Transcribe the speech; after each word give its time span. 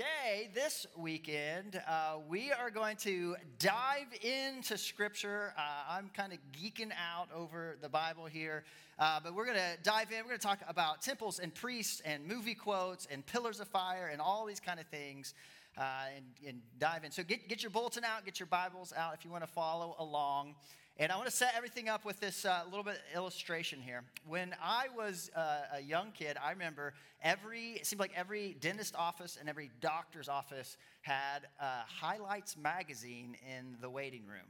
today, 0.00 0.48
this 0.54 0.86
weekend, 0.96 1.78
uh, 1.86 2.14
we 2.26 2.50
are 2.52 2.70
going 2.70 2.96
to 2.96 3.36
dive 3.58 4.06
into 4.22 4.78
Scripture. 4.78 5.52
Uh, 5.58 5.60
I'm 5.90 6.10
kind 6.16 6.32
of 6.32 6.38
geeking 6.58 6.90
out 6.92 7.28
over 7.36 7.76
the 7.82 7.88
Bible 7.90 8.24
here, 8.24 8.64
uh, 8.98 9.20
but 9.22 9.34
we're 9.34 9.44
going 9.44 9.58
to 9.58 9.76
dive 9.82 10.10
in. 10.10 10.20
We're 10.20 10.28
going 10.28 10.38
to 10.38 10.46
talk 10.46 10.60
about 10.66 11.02
temples 11.02 11.38
and 11.38 11.54
priests 11.54 12.00
and 12.06 12.26
movie 12.26 12.54
quotes 12.54 13.08
and 13.10 13.26
pillars 13.26 13.60
of 13.60 13.68
fire 13.68 14.08
and 14.10 14.22
all 14.22 14.46
these 14.46 14.60
kind 14.60 14.80
of 14.80 14.86
things. 14.86 15.34
Uh, 15.76 15.82
and, 16.16 16.24
and 16.48 16.60
dive 16.78 17.04
in. 17.04 17.10
So 17.10 17.22
get, 17.22 17.48
get 17.48 17.62
your 17.62 17.70
bulletin 17.70 18.02
out, 18.02 18.24
get 18.24 18.40
your 18.40 18.48
Bibles 18.48 18.92
out 18.96 19.14
if 19.14 19.24
you 19.24 19.30
want 19.30 19.44
to 19.44 19.50
follow 19.50 19.94
along. 19.98 20.56
And 20.98 21.10
I 21.10 21.16
want 21.16 21.28
to 21.30 21.34
set 21.34 21.54
everything 21.56 21.88
up 21.88 22.04
with 22.04 22.20
this 22.20 22.44
uh, 22.44 22.62
little 22.66 22.84
bit 22.84 23.00
illustration 23.14 23.80
here. 23.80 24.04
When 24.26 24.54
I 24.62 24.86
was 24.94 25.30
uh, 25.34 25.76
a 25.76 25.80
young 25.80 26.12
kid, 26.12 26.36
I 26.42 26.50
remember 26.50 26.92
every, 27.22 27.72
it 27.72 27.86
seemed 27.86 28.00
like 28.00 28.12
every 28.14 28.56
dentist 28.60 28.94
office 28.94 29.38
and 29.40 29.48
every 29.48 29.70
doctor's 29.80 30.28
office 30.28 30.76
had 31.00 31.46
a 31.58 31.84
Highlights 31.86 32.56
magazine 32.56 33.36
in 33.48 33.76
the 33.80 33.88
waiting 33.88 34.26
room. 34.26 34.46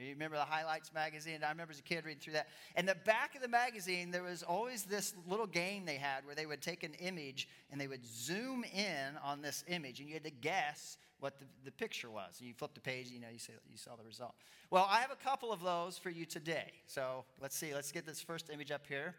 You 0.00 0.12
remember 0.12 0.36
the 0.36 0.44
Highlights 0.44 0.92
magazine? 0.94 1.40
I 1.44 1.50
remember 1.50 1.72
as 1.72 1.78
a 1.78 1.82
kid 1.82 2.04
reading 2.04 2.20
through 2.20 2.32
that. 2.34 2.48
And 2.74 2.88
the 2.88 2.96
back 3.04 3.34
of 3.34 3.42
the 3.42 3.48
magazine, 3.48 4.10
there 4.10 4.22
was 4.22 4.42
always 4.42 4.84
this 4.84 5.14
little 5.28 5.46
game 5.46 5.84
they 5.84 5.96
had 5.96 6.24
where 6.24 6.34
they 6.34 6.46
would 6.46 6.62
take 6.62 6.82
an 6.82 6.94
image 6.94 7.48
and 7.70 7.80
they 7.80 7.86
would 7.86 8.06
zoom 8.06 8.64
in 8.64 9.16
on 9.22 9.42
this 9.42 9.62
image, 9.68 10.00
and 10.00 10.08
you 10.08 10.14
had 10.14 10.24
to 10.24 10.30
guess 10.30 10.96
what 11.20 11.38
the, 11.38 11.44
the 11.64 11.72
picture 11.72 12.10
was. 12.10 12.36
And 12.38 12.48
you 12.48 12.54
flip 12.54 12.72
the 12.74 12.80
page, 12.80 13.08
you 13.08 13.20
know, 13.20 13.28
you, 13.30 13.38
you 13.70 13.76
saw 13.76 13.94
the 13.96 14.04
result. 14.04 14.34
Well, 14.70 14.86
I 14.88 15.00
have 15.00 15.10
a 15.10 15.16
couple 15.16 15.52
of 15.52 15.62
those 15.62 15.98
for 15.98 16.10
you 16.10 16.24
today. 16.24 16.72
So 16.86 17.24
let's 17.40 17.56
see, 17.56 17.74
let's 17.74 17.92
get 17.92 18.06
this 18.06 18.22
first 18.22 18.48
image 18.50 18.70
up 18.70 18.86
here. 18.88 19.14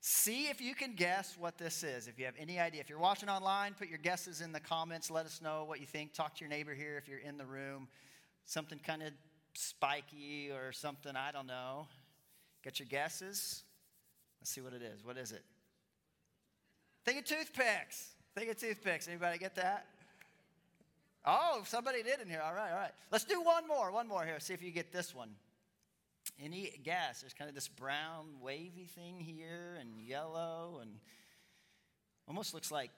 See 0.00 0.48
if 0.48 0.60
you 0.60 0.74
can 0.74 0.94
guess 0.94 1.34
what 1.38 1.56
this 1.56 1.82
is. 1.82 2.08
If 2.08 2.18
you 2.18 2.26
have 2.26 2.34
any 2.38 2.60
idea. 2.60 2.82
If 2.82 2.90
you're 2.90 2.98
watching 2.98 3.30
online, 3.30 3.72
put 3.72 3.88
your 3.88 3.98
guesses 3.98 4.42
in 4.42 4.52
the 4.52 4.60
comments. 4.60 5.10
Let 5.10 5.24
us 5.24 5.40
know 5.40 5.64
what 5.64 5.80
you 5.80 5.86
think. 5.86 6.12
Talk 6.12 6.34
to 6.36 6.40
your 6.40 6.50
neighbor 6.50 6.74
here 6.74 6.98
if 6.98 7.08
you're 7.08 7.20
in 7.20 7.38
the 7.38 7.46
room. 7.46 7.88
Something 8.44 8.78
kind 8.78 9.02
of 9.02 9.12
spiky 9.54 10.50
or 10.50 10.72
something, 10.72 11.16
I 11.16 11.32
don't 11.32 11.46
know. 11.46 11.86
Get 12.62 12.78
your 12.78 12.88
guesses. 12.88 13.62
Let's 14.40 14.50
see 14.50 14.60
what 14.60 14.72
it 14.72 14.82
is. 14.82 15.04
What 15.04 15.16
is 15.16 15.32
it? 15.32 15.42
Think 17.04 17.18
of 17.18 17.24
toothpicks. 17.24 18.10
Think 18.34 18.50
of 18.50 18.58
toothpicks. 18.58 19.08
Anybody 19.08 19.38
get 19.38 19.56
that? 19.56 19.86
Oh, 21.26 21.62
somebody 21.66 22.02
did 22.02 22.20
in 22.20 22.28
here. 22.28 22.42
All 22.44 22.52
right, 22.52 22.70
all 22.70 22.78
right. 22.78 22.92
Let's 23.10 23.24
do 23.24 23.40
one 23.40 23.66
more. 23.66 23.90
One 23.90 24.08
more 24.08 24.24
here. 24.24 24.38
See 24.40 24.54
if 24.54 24.62
you 24.62 24.70
get 24.70 24.92
this 24.92 25.14
one. 25.14 25.30
Any 26.42 26.70
guess? 26.82 27.20
There's 27.20 27.32
kind 27.34 27.48
of 27.48 27.54
this 27.54 27.68
brown 27.68 28.26
wavy 28.42 28.88
thing 28.94 29.20
here 29.20 29.78
and 29.80 30.00
yellow 30.06 30.80
and 30.82 30.90
almost 32.26 32.54
looks 32.54 32.70
like 32.70 32.90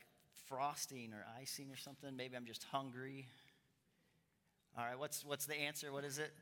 frosting 0.48 1.12
or 1.12 1.24
icing 1.40 1.70
or 1.70 1.76
something. 1.76 2.16
Maybe 2.16 2.36
I'm 2.36 2.46
just 2.46 2.64
hungry. 2.64 3.26
All 4.78 4.84
right, 4.84 4.98
what's, 4.98 5.24
what's 5.24 5.46
the 5.46 5.54
answer? 5.54 5.92
What 5.92 6.04
is 6.04 6.18
it? 6.18 6.32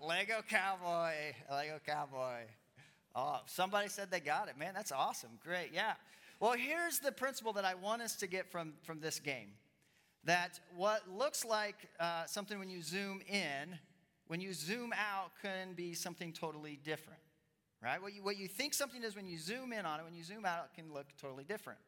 Lego 0.00 0.42
Cowboy. 0.48 1.14
Lego 1.50 1.78
Cowboy. 1.86 2.42
Oh, 3.14 3.40
somebody 3.46 3.88
said 3.88 4.10
they 4.10 4.20
got 4.20 4.48
it. 4.48 4.56
Man, 4.58 4.72
that's 4.74 4.92
awesome. 4.92 5.30
Great. 5.42 5.70
Yeah. 5.72 5.94
Well, 6.38 6.52
here's 6.52 7.00
the 7.00 7.12
principle 7.12 7.52
that 7.54 7.64
I 7.64 7.74
want 7.74 8.02
us 8.02 8.16
to 8.16 8.26
get 8.26 8.50
from, 8.50 8.72
from 8.82 9.00
this 9.00 9.18
game 9.18 9.50
that 10.24 10.60
what 10.76 11.02
looks 11.10 11.44
like 11.44 11.76
uh, 11.98 12.24
something 12.26 12.58
when 12.58 12.70
you 12.70 12.82
zoom 12.82 13.20
in, 13.28 13.78
when 14.26 14.40
you 14.40 14.52
zoom 14.52 14.92
out, 14.92 15.32
can 15.42 15.72
be 15.74 15.94
something 15.94 16.32
totally 16.32 16.78
different, 16.84 17.20
right? 17.82 18.00
What 18.00 18.14
you, 18.14 18.22
what 18.22 18.38
you 18.38 18.46
think 18.48 18.74
something 18.74 19.02
is 19.02 19.16
when 19.16 19.26
you 19.26 19.38
zoom 19.38 19.72
in 19.72 19.86
on 19.86 20.00
it, 20.00 20.04
when 20.04 20.14
you 20.14 20.22
zoom 20.22 20.44
out, 20.44 20.68
it 20.72 20.80
can 20.80 20.92
look 20.92 21.06
totally 21.20 21.44
different. 21.44 21.78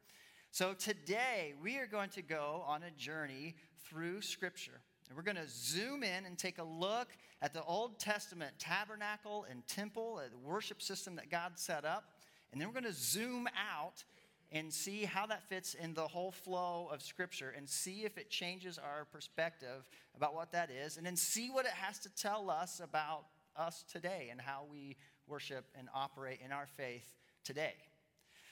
So 0.51 0.73
today, 0.73 1.53
we 1.61 1.77
are 1.77 1.87
going 1.87 2.09
to 2.11 2.21
go 2.21 2.63
on 2.67 2.83
a 2.83 2.91
journey 2.91 3.55
through 3.87 4.21
Scripture. 4.21 4.81
And 5.13 5.17
we're 5.19 5.31
going 5.31 5.45
to 5.45 5.51
zoom 5.51 6.01
in 6.01 6.25
and 6.25 6.39
take 6.39 6.57
a 6.57 6.63
look 6.63 7.07
at 7.39 7.53
the 7.53 7.63
Old 7.65 7.99
Testament 7.99 8.51
tabernacle 8.57 9.45
and 9.47 9.61
temple, 9.67 10.19
uh, 10.19 10.27
the 10.27 10.39
worship 10.39 10.81
system 10.81 11.17
that 11.17 11.29
God 11.29 11.51
set 11.53 11.85
up. 11.85 12.05
And 12.51 12.59
then 12.59 12.67
we're 12.67 12.73
going 12.73 12.91
to 12.91 12.99
zoom 12.99 13.47
out 13.49 14.03
and 14.51 14.73
see 14.73 15.05
how 15.05 15.27
that 15.27 15.47
fits 15.47 15.75
in 15.75 15.93
the 15.93 16.07
whole 16.07 16.31
flow 16.31 16.89
of 16.91 17.03
Scripture 17.03 17.53
and 17.55 17.69
see 17.69 18.05
if 18.05 18.17
it 18.17 18.31
changes 18.31 18.79
our 18.79 19.05
perspective 19.05 19.87
about 20.17 20.33
what 20.33 20.51
that 20.53 20.71
is, 20.71 20.97
and 20.97 21.05
then 21.05 21.15
see 21.15 21.51
what 21.51 21.67
it 21.67 21.73
has 21.73 21.99
to 21.99 22.09
tell 22.15 22.49
us 22.49 22.81
about 22.83 23.25
us 23.55 23.85
today 23.87 24.29
and 24.31 24.41
how 24.41 24.65
we 24.71 24.95
worship 25.27 25.65
and 25.77 25.89
operate 25.93 26.39
in 26.43 26.51
our 26.51 26.65
faith 26.65 27.13
today. 27.43 27.75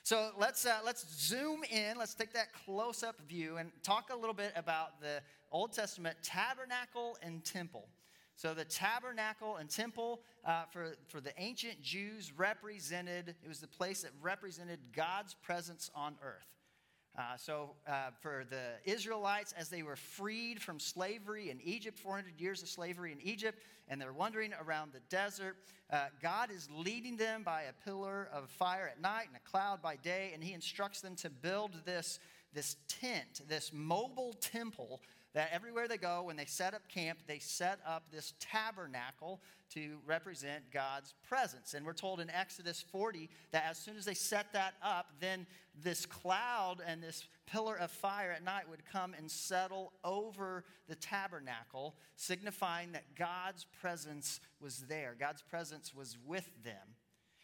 So 0.04 0.32
let's, 0.40 0.66
uh, 0.66 0.80
let's 0.84 1.06
zoom 1.16 1.64
in, 1.72 1.98
let's 1.98 2.16
take 2.16 2.34
that 2.34 2.48
close 2.66 3.04
up 3.04 3.22
view 3.30 3.58
and 3.58 3.72
talk 3.84 4.10
a 4.12 4.16
little 4.16 4.34
bit 4.34 4.52
about 4.56 5.00
the 5.00 5.22
Old 5.52 5.74
Testament 5.74 6.18
tabernacle 6.24 7.18
and 7.22 7.44
temple. 7.46 7.88
So 8.36 8.56
the 8.56 8.66
tabernacle 8.66 9.58
and 9.58 9.70
temple 9.70 10.22
uh, 10.44 10.64
for, 10.72 10.96
for 11.08 11.22
the 11.22 11.32
ancient 11.40 11.82
Jews 11.84 12.34
represented, 12.36 13.36
it 13.44 13.48
was 13.48 13.60
the 13.60 13.68
place 13.68 14.02
that 14.02 14.12
represented 14.20 14.80
God's 14.96 15.36
presence 15.36 15.92
on 15.94 16.16
earth. 16.24 16.48
Uh, 17.18 17.36
so, 17.36 17.72
uh, 17.88 18.10
for 18.22 18.46
the 18.50 18.90
Israelites, 18.90 19.54
as 19.58 19.68
they 19.68 19.84
were 19.84 19.98
freed 19.98 20.62
from 20.62 20.80
slavery 20.80 21.50
in 21.50 21.60
Egypt, 21.62 22.00
400 22.00 22.40
years 22.40 22.62
of 22.62 22.70
slavery 22.70 23.12
in 23.12 23.20
Egypt, 23.22 23.62
and 23.90 24.00
they're 24.00 24.14
wandering 24.14 24.54
around 24.66 24.94
the 24.94 25.02
desert, 25.10 25.58
uh, 25.92 26.06
God 26.22 26.52
is 26.52 26.70
leading 26.74 27.18
them 27.18 27.44
by 27.44 27.64
a 27.64 27.74
pillar 27.84 28.30
of 28.34 28.50
fire 28.50 28.88
at 28.90 29.02
night 29.02 29.26
and 29.28 29.36
a 29.36 29.50
cloud 29.50 29.82
by 29.82 29.98
day, 29.98 30.32
and 30.34 30.42
He 30.42 30.54
instructs 30.54 31.02
them 31.02 31.16
to 31.18 31.30
build 31.30 31.72
this, 31.84 32.20
this 32.54 32.78
tent, 32.88 33.42
this 33.46 33.72
mobile 33.74 34.34
temple 34.40 35.02
that 35.34 35.50
everywhere 35.54 35.88
they 35.88 35.98
go, 35.98 36.24
when 36.24 36.36
they 36.36 36.46
set 36.46 36.74
up 36.74 36.88
camp, 36.88 37.20
they 37.28 37.40
set 37.40 37.80
up 37.86 38.04
this 38.12 38.34
tabernacle 38.40 39.42
to 39.74 39.98
represent 40.06 40.70
God's 40.72 41.14
presence. 41.28 41.74
And 41.74 41.86
we're 41.86 41.94
told 41.94 42.20
in 42.20 42.30
Exodus 42.30 42.84
40 42.92 43.30
that 43.52 43.66
as 43.70 43.78
soon 43.78 43.96
as 43.96 44.04
they 44.04 44.14
set 44.14 44.52
that 44.54 44.74
up, 44.84 45.08
then 45.22 45.48
this 45.82 46.06
cloud 46.06 46.82
and 46.86 47.02
this 47.02 47.28
pillar 47.46 47.78
of 47.78 47.92
fire 47.92 48.32
at 48.32 48.44
night 48.44 48.70
would 48.70 48.86
come 48.86 49.14
and 49.18 49.32
settle 49.32 49.94
over 50.04 50.66
the 50.90 50.96
tabernacle, 50.96 51.96
signifying 52.16 52.92
that 52.92 53.16
God's 53.16 53.66
presence 53.80 54.42
was 54.60 54.86
there. 54.90 55.16
God's 55.18 55.42
presence 55.42 55.94
was 55.96 56.18
with 56.26 56.50
them. 56.64 56.96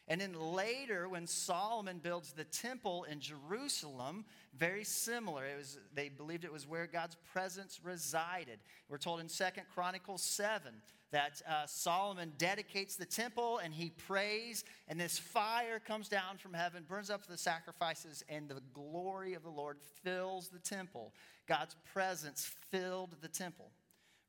And 0.07 0.21
then 0.21 0.33
later, 0.33 1.09
when 1.09 1.27
Solomon 1.27 1.99
builds 1.99 2.31
the 2.31 2.45
temple 2.45 3.05
in 3.05 3.19
Jerusalem, 3.19 4.23
very 4.57 4.83
similar. 4.83 5.45
It 5.45 5.57
was, 5.57 5.79
they 5.93 6.09
believed 6.09 6.45
it 6.45 6.51
was 6.51 6.67
where 6.67 6.87
God's 6.87 7.17
presence 7.33 7.79
resided. 7.83 8.59
We're 8.89 8.97
told 8.97 9.19
in 9.19 9.29
Second 9.29 9.65
Chronicles 9.73 10.23
7 10.23 10.73
that 11.11 11.41
uh, 11.47 11.65
Solomon 11.65 12.33
dedicates 12.37 12.95
the 12.95 13.05
temple 13.05 13.59
and 13.63 13.73
he 13.73 13.89
prays, 13.89 14.63
and 14.87 14.99
this 14.99 15.17
fire 15.19 15.79
comes 15.79 16.09
down 16.09 16.37
from 16.37 16.53
heaven, 16.53 16.85
burns 16.87 17.09
up 17.09 17.25
the 17.25 17.37
sacrifices, 17.37 18.23
and 18.29 18.49
the 18.49 18.61
glory 18.73 19.33
of 19.33 19.43
the 19.43 19.49
Lord 19.49 19.77
fills 20.03 20.49
the 20.49 20.59
temple. 20.59 21.13
God's 21.47 21.75
presence 21.93 22.51
filled 22.71 23.15
the 23.21 23.29
temple. 23.29 23.71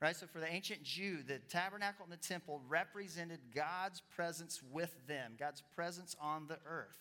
Right? 0.01 0.15
So 0.15 0.27
for 0.27 0.39
the 0.39 0.51
ancient 0.51 0.85
Jew, 0.85 1.19
the 1.27 1.39
tabernacle 1.51 2.05
and 2.05 2.13
the 2.13 2.29
temple 2.29 2.61
represented 2.69 3.41
God's 3.55 4.01
presence 4.15 4.63
with 4.71 4.95
them, 5.09 5.33
God's 5.39 5.63
presence 5.75 6.15
on 6.21 6.47
the 6.47 6.59
earth. 6.67 6.99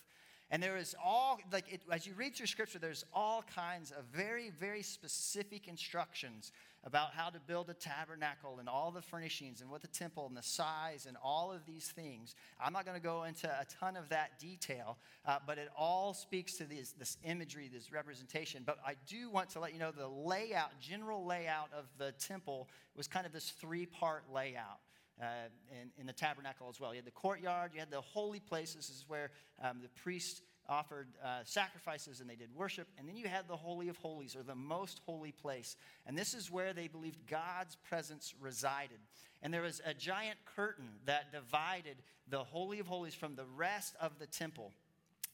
And 0.50 0.63
there 0.63 0.78
is 0.78 0.96
all, 1.03 1.40
like, 1.52 1.66
it, 1.72 1.81
as 1.91 2.08
you 2.08 2.13
read 2.16 2.34
through 2.34 2.47
scripture, 2.47 2.80
there's 2.80 3.03
all 3.13 3.44
kinds 3.53 3.91
of 3.91 4.06
very, 4.06 4.50
very 4.50 4.81
specific 4.81 5.68
instructions 5.68 6.53
about 6.87 7.13
how 7.13 7.29
to 7.29 7.39
build 7.41 7.69
a 7.69 7.73
tabernacle 7.73 8.59
and 8.59 8.69
all 8.69 8.91
the 8.91 9.01
furnishings 9.01 9.59
and 9.59 9.69
what 9.69 9.81
the 9.81 9.89
temple 9.89 10.25
and 10.25 10.37
the 10.37 10.41
size 10.41 11.05
and 11.05 11.17
all 11.21 11.51
of 11.51 11.65
these 11.65 11.87
things. 11.87 12.33
I'm 12.63 12.71
not 12.71 12.85
going 12.85 12.95
to 12.95 13.03
go 13.03 13.25
into 13.25 13.45
a 13.45 13.65
ton 13.81 13.97
of 13.97 14.07
that 14.07 14.39
detail, 14.39 14.97
uh, 15.25 15.39
but 15.45 15.57
it 15.57 15.67
all 15.77 16.13
speaks 16.13 16.55
to 16.59 16.63
this, 16.63 16.93
this 16.93 17.17
imagery, 17.25 17.69
this 17.71 17.91
representation. 17.91 18.63
But 18.65 18.77
I 18.87 18.93
do 19.05 19.29
want 19.29 19.49
to 19.49 19.59
let 19.59 19.73
you 19.73 19.79
know 19.79 19.91
the 19.91 20.07
layout, 20.07 20.79
general 20.79 21.25
layout 21.25 21.67
of 21.78 21.87
the 21.97 22.13
temple 22.13 22.69
was 22.95 23.05
kind 23.05 23.25
of 23.25 23.33
this 23.33 23.49
three 23.49 23.85
part 23.85 24.23
layout. 24.33 24.79
Uh, 25.19 25.49
in, 25.72 25.90
in, 25.99 26.05
the 26.05 26.13
tabernacle 26.13 26.67
as 26.69 26.79
well. 26.79 26.93
You 26.93 26.97
had 26.97 27.05
the 27.05 27.09
courtyard, 27.09 27.72
you 27.73 27.79
had 27.79 27.90
the 27.90 28.01
holy 28.01 28.40
places, 28.40 28.75
this 28.75 28.90
is 28.91 29.05
where 29.07 29.31
um, 29.63 29.79
the 29.81 29.90
priests 30.03 30.43
offered 30.69 31.08
uh, 31.23 31.40
sacrifices 31.43 32.19
and 32.19 32.29
they 32.29 32.35
did 32.35 32.49
worship. 32.55 32.87
And 32.97 33.08
then 33.08 33.16
you 33.17 33.28
had 33.28 33.47
the 33.47 33.55
Holy 33.55 33.90
of 33.90 33.97
Holies, 33.97 34.35
or 34.35 34.43
the 34.43 34.55
most 34.55 35.02
holy 35.05 35.31
place. 35.31 35.75
And 36.05 36.17
this 36.17 36.34
is 36.34 36.52
where 36.52 36.73
they 36.73 36.87
believed 36.87 37.28
God's 37.28 37.75
presence 37.75 38.34
resided. 38.40 38.99
And 39.41 39.53
there 39.53 39.61
was 39.61 39.81
a 39.85 39.93
giant 39.93 40.37
curtain 40.46 40.90
that 41.05 41.31
divided 41.31 41.97
the 42.29 42.43
Holy 42.43 42.79
of 42.79 42.87
Holies 42.87 43.14
from 43.14 43.35
the 43.35 43.46
rest 43.55 43.96
of 44.02 44.19
the 44.19 44.28
temple. 44.28 44.72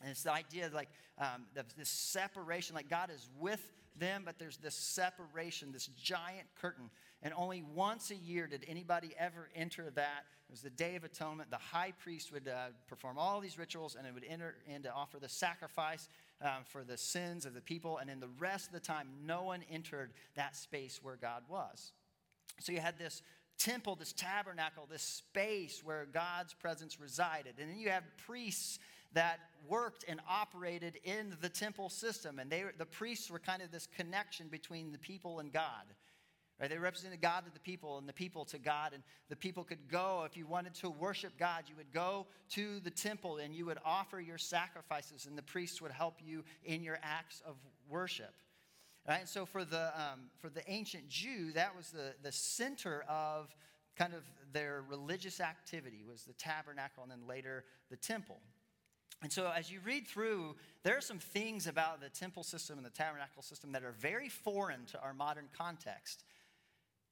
And 0.02 0.12
it's 0.12 0.24
the 0.24 0.34
idea 0.34 0.70
like 0.74 0.90
um, 1.18 1.46
this 1.78 1.90
separation, 1.90 2.76
like 2.76 2.90
God 2.90 3.10
is 3.10 3.30
with 3.40 3.66
them, 3.98 4.24
but 4.26 4.38
there's 4.40 4.58
this 4.58 4.76
separation, 4.76 5.72
this 5.72 5.88
giant 5.88 6.48
curtain 6.60 6.90
and 7.24 7.34
only 7.36 7.64
once 7.74 8.12
a 8.12 8.16
year 8.16 8.48
did 8.48 8.66
anybody 8.68 9.16
ever 9.18 9.50
enter 9.56 9.90
that. 9.96 10.26
It 10.50 10.52
was 10.52 10.62
the 10.62 10.70
Day 10.70 10.96
of 10.98 11.06
Atonement. 11.06 11.50
The 11.50 11.58
high 11.58 11.94
priest 12.04 12.34
would 12.34 12.50
uh, 12.50 12.68
perform 12.88 13.18
all 13.18 13.40
these 13.40 13.58
rituals 13.58 13.96
and 13.96 14.06
it 14.06 14.14
would 14.14 14.26
enter 14.28 14.56
in 14.68 14.84
to 14.84 14.94
offer 14.94 15.20
the 15.20 15.30
sacrifice 15.30 16.10
um, 16.42 16.66
for 16.66 16.84
the 16.84 16.98
sins 16.98 17.46
of 17.46 17.54
the 17.54 17.62
people. 17.62 17.98
And 17.98 18.10
then 18.10 18.20
the 18.20 18.30
rest 18.40 18.68
of 18.68 18.74
the 18.74 18.82
time, 18.82 19.08
no 19.26 19.44
one 19.44 19.64
entered 19.72 20.12
that 20.36 20.56
space 20.58 21.00
where 21.02 21.16
God 21.16 21.44
was. 21.50 21.94
So 22.60 22.74
you 22.74 22.82
had 22.82 23.00
this 23.00 23.22
temple, 23.58 23.96
this 23.96 24.12
tabernacle, 24.12 24.86
this 24.92 25.02
space 25.02 25.82
where 25.84 26.06
God's 26.12 26.54
presence 26.54 27.00
resided. 27.00 27.54
And 27.58 27.70
then 27.70 27.80
you 27.80 27.90
have 27.90 28.04
priests 28.28 28.80
that 29.14 29.40
worked 29.68 30.04
and 30.08 30.20
operated 30.30 31.00
in 31.06 31.38
the 31.40 31.50
temple 31.50 31.90
system. 31.90 32.40
And 32.40 32.50
they, 32.50 32.66
the 32.78 32.86
priests 32.86 33.32
were 33.32 33.40
kind 33.40 33.62
of 33.62 33.72
this 33.72 33.88
connection 33.96 34.48
between 34.50 34.92
the 34.92 34.98
people 34.98 35.40
and 35.40 35.54
God. 35.54 35.86
Right? 36.64 36.70
They 36.70 36.78
represented 36.78 37.20
God 37.20 37.44
to 37.44 37.52
the 37.52 37.60
people 37.60 37.98
and 37.98 38.08
the 38.08 38.14
people 38.14 38.46
to 38.46 38.58
God. 38.58 38.94
And 38.94 39.04
the 39.28 39.36
people 39.36 39.66
could 39.66 39.90
go, 39.90 40.24
if 40.26 40.38
you 40.38 40.48
wanted 40.48 40.74
to 40.76 40.90
worship 40.90 41.34
God, 41.38 41.66
you 41.68 41.76
would 41.76 41.92
go 41.92 42.26
to 42.52 42.80
the 42.80 42.90
temple 42.90 43.36
and 43.36 43.54
you 43.54 43.66
would 43.66 43.80
offer 43.84 44.22
your 44.22 44.38
sacrifices, 44.38 45.26
and 45.26 45.38
the 45.38 45.42
priests 45.42 45.82
would 45.82 45.92
help 45.92 46.20
you 46.26 46.46
in 46.64 46.82
your 46.82 47.00
acts 47.04 47.42
of 47.46 47.58
worship. 47.90 48.34
Right? 49.06 49.20
And 49.20 49.28
so 49.28 49.46
for 49.46 49.66
the, 49.66 49.88
um, 49.88 50.30
for 50.40 50.48
the 50.48 50.62
ancient 50.72 51.10
Jew, 51.10 51.52
that 51.52 51.76
was 51.76 51.90
the, 51.90 52.14
the 52.24 52.32
center 52.32 53.04
of 53.10 53.54
kind 53.98 54.14
of 54.14 54.24
their 54.54 54.86
religious 54.88 55.42
activity 55.42 56.06
was 56.10 56.24
the 56.24 56.32
tabernacle 56.32 57.04
and 57.04 57.12
then 57.12 57.28
later 57.28 57.66
the 57.90 57.98
temple. 57.98 58.40
And 59.22 59.32
so, 59.32 59.52
as 59.54 59.70
you 59.70 59.80
read 59.86 60.08
through, 60.08 60.56
there 60.84 60.98
are 60.98 61.02
some 61.02 61.20
things 61.20 61.68
about 61.68 62.02
the 62.02 62.10
temple 62.10 62.44
system 62.44 62.78
and 62.78 62.86
the 62.86 62.90
tabernacle 62.90 63.42
system 63.42 63.72
that 63.74 63.84
are 63.84 63.94
very 63.94 64.28
foreign 64.28 64.86
to 64.92 65.02
our 65.02 65.14
modern 65.14 65.46
context. 65.58 66.24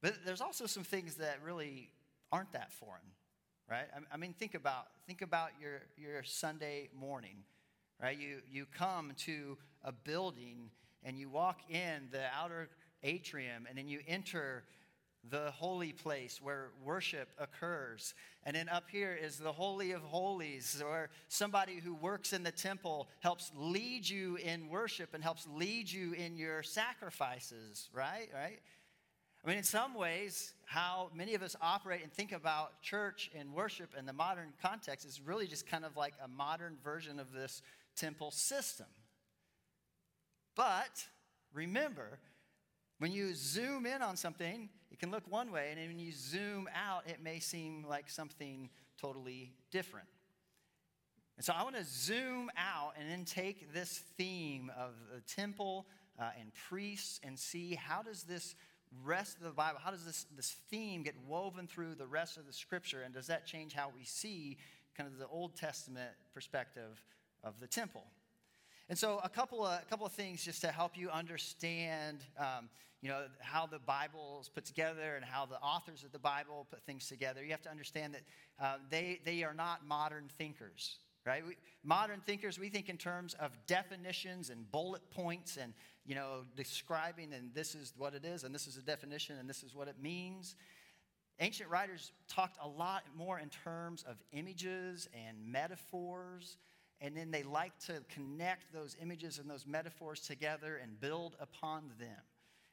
But 0.02 0.26
there's 0.26 0.42
also 0.42 0.66
some 0.66 0.84
things 0.84 1.16
that 1.16 1.40
really 1.44 1.90
aren't 2.32 2.52
that 2.54 2.72
foreign, 2.72 3.02
right? 3.70 3.86
I, 4.12 4.18
mean, 4.18 4.34
think 4.34 4.56
about, 4.56 4.88
think 5.06 5.22
about 5.22 5.52
your, 5.62 5.82
your 5.98 6.24
Sunday 6.24 6.90
morning, 6.98 7.38
right? 8.02 8.18
You, 8.18 8.38
you 8.50 8.66
come 8.66 9.14
to 9.26 9.58
a 9.84 9.92
building 9.92 10.72
and 11.04 11.18
you 11.18 11.30
walk 11.30 11.60
in 11.70 12.08
the 12.12 12.24
outer 12.36 12.70
atrium 13.04 13.68
and 13.70 13.78
then 13.78 13.88
you 13.88 14.00
enter 14.08 14.64
the 15.30 15.52
holy 15.52 15.92
place 15.92 16.40
where 16.42 16.70
worship 16.84 17.30
occurs. 17.38 18.16
And 18.44 18.56
then 18.56 18.68
up 18.70 18.86
here 18.92 19.18
is 19.22 19.38
the 19.38 19.52
Holy 19.52 19.92
of 19.92 20.02
Holies, 20.02 20.82
where 20.84 21.10
somebody 21.28 21.76
who 21.76 21.94
works 21.94 22.34
in 22.34 22.42
the 22.42 22.52
temple 22.52 23.08
helps 23.20 23.52
lead 23.56 24.10
you 24.10 24.38
in 24.38 24.68
worship 24.68 25.14
and 25.14 25.24
helps 25.24 25.48
lead 25.48 25.92
you 25.92 26.14
in 26.14 26.38
your 26.38 26.64
sacrifices, 26.64 27.90
right? 27.94 28.30
Right? 28.34 28.60
I 29.44 29.48
mean, 29.48 29.58
in 29.58 29.64
some 29.64 29.96
ways, 29.96 30.54
how 30.66 31.10
many 31.16 31.34
of 31.34 31.42
us 31.42 31.56
operate 31.62 32.04
and 32.04 32.14
think 32.14 32.32
about 32.32 32.80
church 32.84 33.32
and 33.36 33.54
worship 33.54 33.90
in 33.98 34.06
the 34.06 34.14
modern 34.14 34.54
context 34.62 35.06
is 35.06 35.20
really 35.20 35.48
just 35.48 35.66
kind 35.66 35.84
of 35.84 35.98
like 35.98 36.14
a 36.24 36.28
modern 36.28 36.78
version 36.84 37.20
of 37.20 37.32
this 37.34 37.64
temple 37.96 38.30
system. 38.30 38.86
But 40.56 41.06
remember, 41.54 42.20
when 43.00 43.12
you 43.12 43.34
zoom 43.34 43.88
in 43.88 44.04
on 44.04 44.16
something, 44.16 44.70
it 44.92 45.00
can 45.00 45.10
look 45.10 45.24
one 45.28 45.52
way, 45.52 45.70
and 45.76 45.88
when 45.88 46.00
you 46.00 46.12
zoom 46.12 46.70
out, 46.76 47.08
it 47.08 47.18
may 47.24 47.40
seem 47.40 47.84
like 47.90 48.12
something 48.12 48.70
totally 49.00 49.54
different. 49.72 50.08
And 51.38 51.44
so 51.44 51.54
I 51.58 51.64
want 51.64 51.76
to 51.78 51.84
zoom 51.84 52.52
out 52.56 52.94
and 53.00 53.10
then 53.10 53.26
take 53.26 53.74
this 53.74 54.04
theme 54.18 54.72
of 54.78 54.92
the 55.12 55.22
temple 55.22 55.88
uh, 56.20 56.30
and 56.40 56.54
priests 56.54 57.20
and 57.24 57.40
see 57.40 57.74
how 57.74 58.04
does 58.04 58.22
this 58.24 58.56
rest 59.04 59.38
of 59.38 59.44
the 59.44 59.52
Bible, 59.52 59.80
how 59.84 59.92
does 59.92 60.06
this, 60.06 60.26
this 60.36 60.56
theme 60.70 61.04
get 61.04 61.16
woven 61.28 61.68
through 61.68 61.96
the 61.96 62.08
rest 62.08 62.38
of 62.38 62.46
the 62.46 62.54
scripture? 62.54 63.02
And 63.04 63.14
does 63.14 63.28
that 63.28 63.46
change 63.46 63.74
how 63.74 63.92
we 63.96 64.04
see 64.04 64.58
kind 64.98 65.10
of 65.12 65.18
the 65.18 65.28
Old 65.28 65.56
Testament 65.56 66.12
perspective 66.34 67.04
of 67.44 67.60
the 67.60 67.68
temple? 67.68 68.04
And 68.90 68.98
so, 68.98 69.22
a 69.24 69.30
couple 69.30 69.66
of, 69.66 69.82
a 69.82 69.86
couple 69.90 70.06
of 70.06 70.12
things 70.12 70.44
just 70.44 70.62
to 70.62 70.68
help 70.68 70.98
you 70.98 71.10
understand, 71.10 72.26
um, 72.38 72.70
you 73.02 73.10
know, 73.10 73.24
how 73.40 73.66
the 73.66 73.80
Bible 73.80 74.40
is 74.42 74.50
put 74.50 74.66
together 74.66 75.16
and 75.16 75.24
how 75.24 75.46
the 75.46 75.60
authors 75.62 76.04
of 76.04 76.12
the 76.12 76.20
Bible 76.20 76.68
put 76.70 76.84
things 76.84 77.08
together. 77.08 77.44
You 77.44 77.52
have 77.52 77.62
to 77.62 77.72
understand 77.72 78.16
that 78.16 78.22
uh, 78.60 78.78
they, 78.90 79.22
they 79.24 79.44
are 79.44 79.54
not 79.54 79.88
modern 79.88 80.30
thinkers, 80.38 80.98
right? 81.26 81.46
We, 81.46 81.56
modern 81.84 82.22
thinkers, 82.22 82.60
we 82.60 82.70
think 82.70 82.90
in 82.90 82.98
terms 82.98 83.36
of 83.40 83.52
definitions 83.68 84.50
and 84.50 84.70
bullet 84.72 85.02
points 85.12 85.58
and, 85.58 85.74
you 86.06 86.16
know, 86.16 86.44
describing 86.56 87.34
and 87.34 87.54
this 87.54 87.76
is 87.76 87.94
what 87.98 88.14
it 88.14 88.26
is 88.26 88.44
and 88.44 88.54
this 88.54 88.68
is 88.68 88.78
a 88.78 88.82
definition 88.82 89.38
and 89.38 89.50
this 89.50 89.64
is 89.64 89.76
what 89.76 89.88
it 89.88 89.96
means. 90.02 90.56
Ancient 91.40 91.70
writers 91.70 92.12
talked 92.28 92.58
a 92.62 92.68
lot 92.68 93.04
more 93.16 93.40
in 93.40 93.50
terms 93.50 94.04
of 94.08 94.18
images 94.32 95.08
and 95.28 95.38
metaphors 95.46 96.58
and 97.02 97.18
then 97.18 97.32
they 97.32 97.42
like 97.44 97.78
to 97.88 98.04
connect 98.10 98.72
those 98.72 98.96
images 99.02 99.40
and 99.40 99.50
those 99.50 99.66
metaphors 99.66 100.22
together 100.22 100.80
and 100.82 101.00
build 101.00 101.36
upon 101.40 101.92
them. 102.00 102.20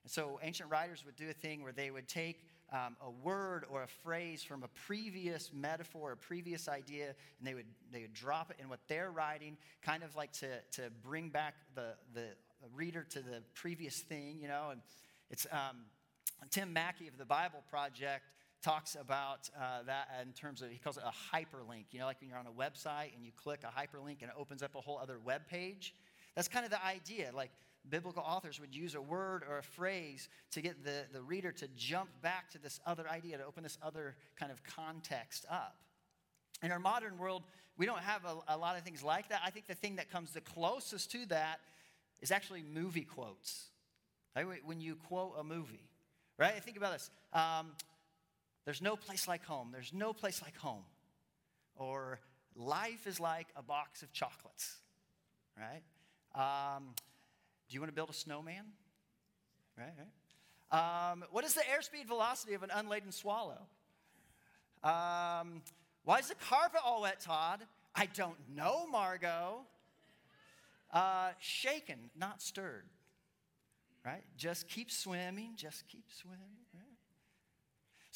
And 0.05 0.13
so 0.13 0.39
ancient 0.43 0.71
writers 0.71 1.03
would 1.07 1.17
do 1.17 1.31
a 1.31 1.33
thing 1.33 1.63
where 1.63 1.73
they 1.73 1.91
would 1.91 2.09
take 2.09 2.48
um, 2.73 2.97
a 3.01 3.11
word 3.11 3.65
or 3.71 3.83
a 3.83 3.89
phrase 3.89 4.43
from 4.43 4.63
a 4.63 4.69
previous 4.87 5.51
metaphor, 5.55 6.13
a 6.13 6.17
previous 6.17 6.69
idea, 6.69 7.15
and 7.39 7.47
they 7.47 7.55
would, 7.55 7.67
they 7.93 8.03
would 8.03 8.15
drop 8.15 8.51
it 8.51 8.57
in 8.61 8.69
what 8.69 8.81
they're 8.89 9.11
writing, 9.11 9.57
kind 9.83 10.03
of 10.03 10.15
like 10.17 10.33
to, 10.33 10.61
to 10.73 10.91
bring 11.03 11.29
back 11.31 11.55
the, 11.75 11.95
the 12.15 12.27
reader 12.75 13.07
to 13.11 13.21
the 13.21 13.43
previous 13.55 14.01
thing, 14.01 14.39
you 14.41 14.49
know. 14.49 14.69
And 14.73 14.81
it's 15.31 15.47
um, 15.51 15.79
Tim 16.51 16.73
Mackie 16.73 17.09
of 17.09 17.17
the 17.19 17.25
Bible 17.25 17.63
Project 17.71 18.25
talks 18.63 18.97
about 18.97 19.49
uh, 19.57 19.83
that 19.87 20.09
in 20.23 20.33
terms 20.33 20.63
of, 20.63 20.71
he 20.71 20.79
calls 20.79 20.97
it 20.97 21.05
a 21.05 21.37
hyperlink. 21.37 21.85
You 21.93 22.01
know, 22.01 22.07
like 22.07 22.21
when 22.21 22.29
you're 22.29 22.39
on 22.39 22.47
a 22.47 22.51
website 22.51 23.15
and 23.15 23.25
you 23.25 23.33
click 23.37 23.61
a 23.65 23.67
hyperlink 23.67 24.23
and 24.23 24.31
it 24.31 24.37
opens 24.37 24.63
up 24.63 24.75
a 24.75 24.81
whole 24.81 24.99
other 24.99 25.19
web 25.25 25.43
page. 25.49 25.95
That's 26.35 26.49
kind 26.49 26.65
of 26.65 26.71
the 26.71 26.85
idea. 26.85 27.31
Like 27.35 27.51
biblical 27.91 28.23
authors 28.23 28.61
would 28.61 28.75
use 28.75 28.95
a 28.95 29.01
word 29.01 29.43
or 29.49 29.59
a 29.59 29.63
phrase 29.63 30.29
to 30.53 30.61
get 30.61 30.85
the, 30.85 31.05
the 31.13 31.21
reader 31.23 31.53
to 31.53 31.69
jump 31.77 32.11
back 32.23 32.51
to 32.51 32.59
this 32.59 32.81
other 32.87 33.09
idea, 33.09 33.39
to 33.39 33.45
open 33.45 33.63
this 33.63 33.79
other 33.83 34.17
kind 34.39 34.53
of 34.53 34.63
context 34.65 35.45
up. 35.51 35.77
In 36.63 36.73
our 36.73 36.79
modern 36.79 37.19
world, 37.19 37.45
we 37.77 37.87
don't 37.87 38.01
have 38.01 38.25
a, 38.25 38.55
a 38.55 38.59
lot 38.59 38.77
of 38.77 38.83
things 38.83 39.03
like 39.03 39.29
that. 39.29 39.41
I 39.45 39.51
think 39.51 39.67
the 39.67 39.75
thing 39.75 39.97
that 39.97 40.11
comes 40.11 40.33
the 40.33 40.41
closest 40.41 41.13
to 41.13 41.27
that 41.27 41.61
is 42.21 42.31
actually 42.31 42.63
movie 42.63 43.05
quotes. 43.05 43.67
Right? 44.35 44.47
When 44.65 44.81
you 44.81 44.97
quote 45.09 45.35
a 45.39 45.45
movie, 45.45 45.89
right? 46.39 46.63
Think 46.63 46.77
about 46.77 46.93
this. 46.93 47.11
Um, 47.33 47.73
there's 48.65 48.83
no 48.83 48.97
place 48.97 49.27
like 49.27 49.45
home. 49.45 49.71
There's 49.73 49.93
no 49.93 50.13
place 50.13 50.43
like 50.43 50.57
home. 50.57 50.85
Or 51.75 52.21
life 52.55 53.07
is 53.07 53.19
like 53.19 53.47
a 53.57 53.63
box 53.63 54.03
of 54.03 54.13
chocolates, 54.13 54.77
right? 55.57 55.83
Um, 56.35 56.95
do 57.69 57.75
you 57.75 57.81
want 57.81 57.91
to 57.91 57.95
build 57.95 58.11
a 58.11 58.15
snowman? 58.15 58.65
Right, 59.77 59.93
right. 59.99 61.11
Um, 61.11 61.25
what 61.31 61.45
is 61.45 61.55
the 61.55 61.63
airspeed 61.63 62.07
velocity 62.07 62.55
of 62.55 62.63
an 62.63 62.71
unladen 62.75 63.13
swallow? 63.13 63.67
Um, 64.83 65.63
why 66.05 66.19
is 66.19 66.29
the 66.29 66.35
carpet 66.35 66.81
all 66.85 67.03
wet, 67.03 67.21
Todd? 67.21 67.61
I 67.95 68.07
don't 68.07 68.37
know, 68.55 68.87
Margot. 68.87 69.61
Uh, 70.93 71.31
shaken, 71.39 72.11
not 72.19 72.41
stirred. 72.41 72.85
Right? 74.05 74.23
Just 74.37 74.69
keep 74.69 74.91
swimming, 74.91 75.53
just 75.57 75.87
keep 75.89 76.05
swimming. 76.11 76.59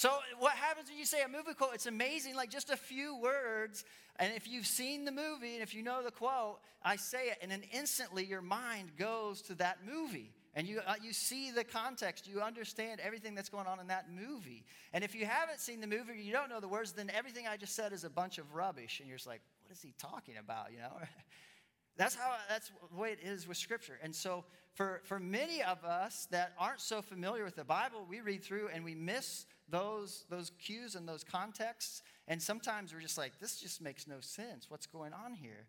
So, 0.03 0.11
what 0.41 0.55
happens 0.55 0.89
when 0.89 0.99
you 0.99 1.05
say 1.05 1.23
a 1.23 1.29
movie 1.29 1.55
quote? 1.57 1.75
It's 1.75 1.87
amazing, 1.87 2.35
like 2.35 2.51
just 2.51 2.71
a 2.71 2.77
few 2.77 3.17
words. 3.19 3.85
And 4.17 4.33
if 4.35 4.49
you've 4.49 4.67
seen 4.67 5.05
the 5.05 5.13
movie 5.13 5.55
and 5.55 5.63
if 5.63 5.77
you 5.77 5.85
know 5.85 6.03
the 6.03 6.11
quote, 6.11 6.59
I 6.83 6.97
say 6.97 7.29
it, 7.29 7.39
and 7.41 7.49
then 7.49 7.63
instantly 7.73 8.25
your 8.25 8.43
mind 8.43 8.97
goes 8.99 9.43
to 9.43 9.55
that 9.55 9.79
movie. 9.87 10.33
And 10.55 10.67
you, 10.67 10.81
uh, 10.85 10.95
you 11.01 11.13
see 11.13 11.53
the 11.53 11.63
context, 11.63 12.27
you 12.27 12.41
understand 12.41 12.99
everything 13.01 13.37
that's 13.37 13.49
going 13.49 13.69
on 13.69 13.79
in 13.79 13.87
that 13.87 14.07
movie. 14.11 14.65
And 14.93 15.05
if 15.05 15.15
you 15.15 15.25
haven't 15.25 15.61
seen 15.61 15.81
the 15.81 15.87
movie, 15.87 16.21
you 16.21 16.33
don't 16.33 16.51
know 16.51 16.59
the 16.59 16.67
words, 16.67 16.91
then 16.91 17.09
everything 17.15 17.47
I 17.47 17.57
just 17.57 17.77
said 17.77 17.93
is 17.93 18.03
a 18.03 18.11
bunch 18.11 18.39
of 18.39 18.53
rubbish. 18.53 18.99
And 18.99 19.09
you're 19.09 19.19
just 19.19 19.29
like, 19.29 19.43
what 19.63 19.71
is 19.71 19.83
he 19.83 19.95
talking 19.99 20.35
about? 20.37 20.73
You 20.73 20.79
know? 20.79 20.97
That's 21.97 22.15
how 22.15 22.35
that's 22.49 22.71
the 22.91 22.97
way 22.99 23.13
it 23.13 23.19
is 23.23 23.47
with 23.47 23.59
Scripture. 23.59 23.99
And 24.03 24.15
so, 24.15 24.45
for, 24.73 25.03
for 25.05 25.21
many 25.21 25.63
of 25.63 25.85
us 25.85 26.27
that 26.31 26.55
aren't 26.59 26.81
so 26.81 27.03
familiar 27.03 27.45
with 27.45 27.57
the 27.57 27.65
Bible, 27.65 28.07
we 28.09 28.21
read 28.21 28.43
through 28.43 28.71
and 28.73 28.83
we 28.83 28.95
miss 28.95 29.45
those, 29.73 30.25
those 30.31 30.53
cues 30.65 30.95
and 30.95 31.09
those 31.09 31.25
contexts. 31.25 32.03
And 32.29 32.41
sometimes 32.41 32.95
we're 32.95 33.01
just 33.01 33.19
like, 33.19 33.41
this 33.41 33.57
just 33.57 33.83
makes 33.83 34.07
no 34.07 34.21
sense. 34.21 34.67
What's 34.69 34.87
going 34.87 35.13
on 35.13 35.35
here? 35.35 35.67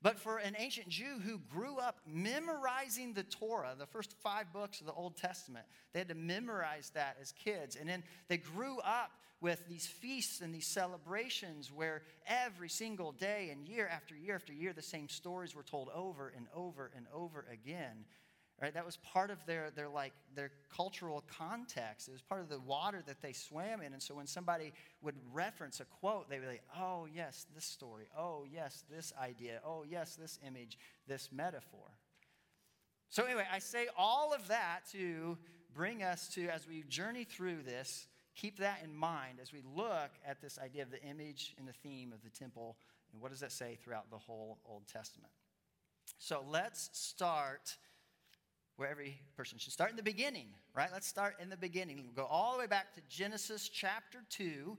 But 0.00 0.18
for 0.18 0.38
an 0.38 0.56
ancient 0.58 0.88
Jew 0.88 1.20
who 1.24 1.38
grew 1.38 1.78
up 1.78 1.98
memorizing 2.04 3.12
the 3.12 3.22
Torah, 3.22 3.76
the 3.78 3.86
first 3.86 4.14
five 4.20 4.52
books 4.52 4.80
of 4.80 4.86
the 4.86 4.92
Old 4.92 5.16
Testament, 5.16 5.64
they 5.92 6.00
had 6.00 6.08
to 6.08 6.16
memorize 6.16 6.90
that 6.94 7.18
as 7.20 7.30
kids. 7.32 7.76
And 7.76 7.88
then 7.88 8.02
they 8.26 8.38
grew 8.38 8.80
up 8.80 9.12
with 9.40 9.68
these 9.68 9.86
feasts 9.86 10.40
and 10.40 10.54
these 10.54 10.66
celebrations 10.66 11.70
where 11.72 12.02
every 12.26 12.68
single 12.68 13.12
day 13.12 13.50
and 13.52 13.66
year 13.66 13.88
after 13.88 14.16
year 14.16 14.34
after 14.34 14.52
year, 14.52 14.72
the 14.72 14.82
same 14.82 15.08
stories 15.08 15.54
were 15.54 15.62
told 15.62 15.88
over 15.94 16.32
and 16.34 16.46
over 16.54 16.90
and 16.96 17.06
over 17.14 17.46
again. 17.52 18.04
Right? 18.62 18.72
That 18.72 18.86
was 18.86 18.96
part 18.98 19.32
of 19.32 19.44
their, 19.44 19.70
their, 19.74 19.88
like, 19.88 20.12
their 20.36 20.52
cultural 20.74 21.24
context. 21.36 22.06
It 22.06 22.12
was 22.12 22.22
part 22.22 22.42
of 22.42 22.48
the 22.48 22.60
water 22.60 23.02
that 23.08 23.20
they 23.20 23.32
swam 23.32 23.80
in. 23.80 23.92
And 23.92 24.00
so 24.00 24.14
when 24.14 24.28
somebody 24.28 24.72
would 25.02 25.16
reference 25.32 25.80
a 25.80 25.84
quote, 25.84 26.30
they 26.30 26.38
would 26.38 26.44
be 26.44 26.52
like, 26.52 26.64
oh, 26.78 27.08
yes, 27.12 27.44
this 27.56 27.64
story. 27.64 28.04
Oh, 28.16 28.44
yes, 28.48 28.84
this 28.88 29.12
idea. 29.20 29.60
Oh, 29.66 29.84
yes, 29.90 30.14
this 30.14 30.38
image, 30.46 30.78
this 31.08 31.30
metaphor. 31.32 31.98
So, 33.08 33.24
anyway, 33.24 33.44
I 33.52 33.58
say 33.58 33.88
all 33.98 34.32
of 34.32 34.46
that 34.46 34.82
to 34.92 35.36
bring 35.74 36.04
us 36.04 36.28
to, 36.34 36.48
as 36.48 36.68
we 36.68 36.84
journey 36.84 37.24
through 37.24 37.64
this, 37.64 38.06
keep 38.36 38.60
that 38.60 38.78
in 38.84 38.94
mind 38.94 39.38
as 39.42 39.52
we 39.52 39.60
look 39.74 40.12
at 40.24 40.40
this 40.40 40.56
idea 40.62 40.82
of 40.82 40.92
the 40.92 41.02
image 41.02 41.56
and 41.58 41.66
the 41.66 41.72
theme 41.72 42.12
of 42.12 42.22
the 42.22 42.30
temple 42.30 42.76
and 43.12 43.20
what 43.20 43.32
does 43.32 43.40
that 43.40 43.50
say 43.50 43.76
throughout 43.82 44.08
the 44.08 44.18
whole 44.18 44.58
Old 44.64 44.86
Testament. 44.86 45.32
So, 46.18 46.44
let's 46.48 46.90
start 46.92 47.76
where 48.76 48.88
every 48.88 49.20
person 49.36 49.58
should 49.58 49.72
start 49.72 49.90
in 49.90 49.96
the 49.96 50.02
beginning, 50.02 50.48
right? 50.74 50.88
Let's 50.92 51.06
start 51.06 51.36
in 51.40 51.50
the 51.50 51.56
beginning. 51.56 52.02
We'll 52.04 52.24
go 52.24 52.30
all 52.30 52.52
the 52.52 52.58
way 52.58 52.66
back 52.66 52.94
to 52.94 53.00
Genesis 53.08 53.68
chapter 53.68 54.18
2. 54.30 54.76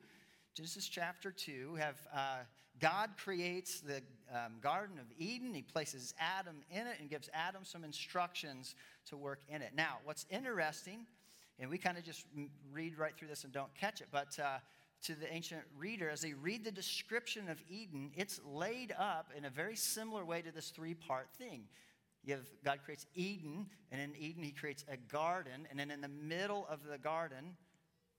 Genesis 0.56 0.88
chapter 0.88 1.32
2, 1.32 1.72
we 1.74 1.80
have 1.80 1.96
uh, 2.14 2.38
God 2.80 3.12
creates 3.18 3.82
the 3.82 4.02
um, 4.32 4.54
Garden 4.62 4.98
of 5.00 5.06
Eden. 5.18 5.54
He 5.54 5.62
places 5.62 6.14
Adam 6.20 6.58
in 6.72 6.88
it 6.88 6.98
and 7.00 7.10
gives 7.10 7.30
Adam 7.34 7.64
some 7.64 7.84
instructions 7.84 8.76
to 9.08 9.18
work 9.18 9.42
in 9.48 9.62
it. 9.62 9.72
Now, 9.76 9.98
what's 10.04 10.26
interesting, 10.30 11.06
and 11.60 11.70
we 11.70 11.78
kind 11.78 11.98
of 11.98 12.04
just 12.04 12.26
read 12.72 12.98
right 12.98 13.16
through 13.18 13.30
this 13.30 13.44
and 13.44 13.54
don't 13.54 13.74
catch 13.76 14.02
it, 14.02 14.08
but 14.12 14.38
uh, 14.40 14.58
to 15.04 15.16
the 15.16 15.32
ancient 15.32 15.62
reader, 15.78 16.10
as 16.10 16.22
they 16.22 16.34
read 16.34 16.64
the 16.64 16.72
description 16.72 17.50
of 17.50 17.62
Eden, 17.70 18.12
it's 18.16 18.40
laid 18.46 18.94
up 18.98 19.32
in 19.36 19.46
a 19.46 19.50
very 19.50 19.76
similar 19.76 20.26
way 20.26 20.42
to 20.42 20.52
this 20.52 20.70
three 20.70 20.94
part 20.94 21.30
thing. 21.38 21.64
You 22.24 22.36
have 22.36 22.46
God 22.64 22.80
creates 22.86 23.06
Eden, 23.16 23.68
and 23.92 24.02
in 24.02 24.16
Eden, 24.16 24.44
He 24.44 24.52
creates 24.52 24.86
a 24.88 24.98
garden, 24.98 25.68
and 25.70 25.80
then 25.80 25.92
in 25.92 26.02
the 26.02 26.08
middle 26.08 26.66
of 26.70 26.80
the 26.90 26.98
garden 26.98 27.58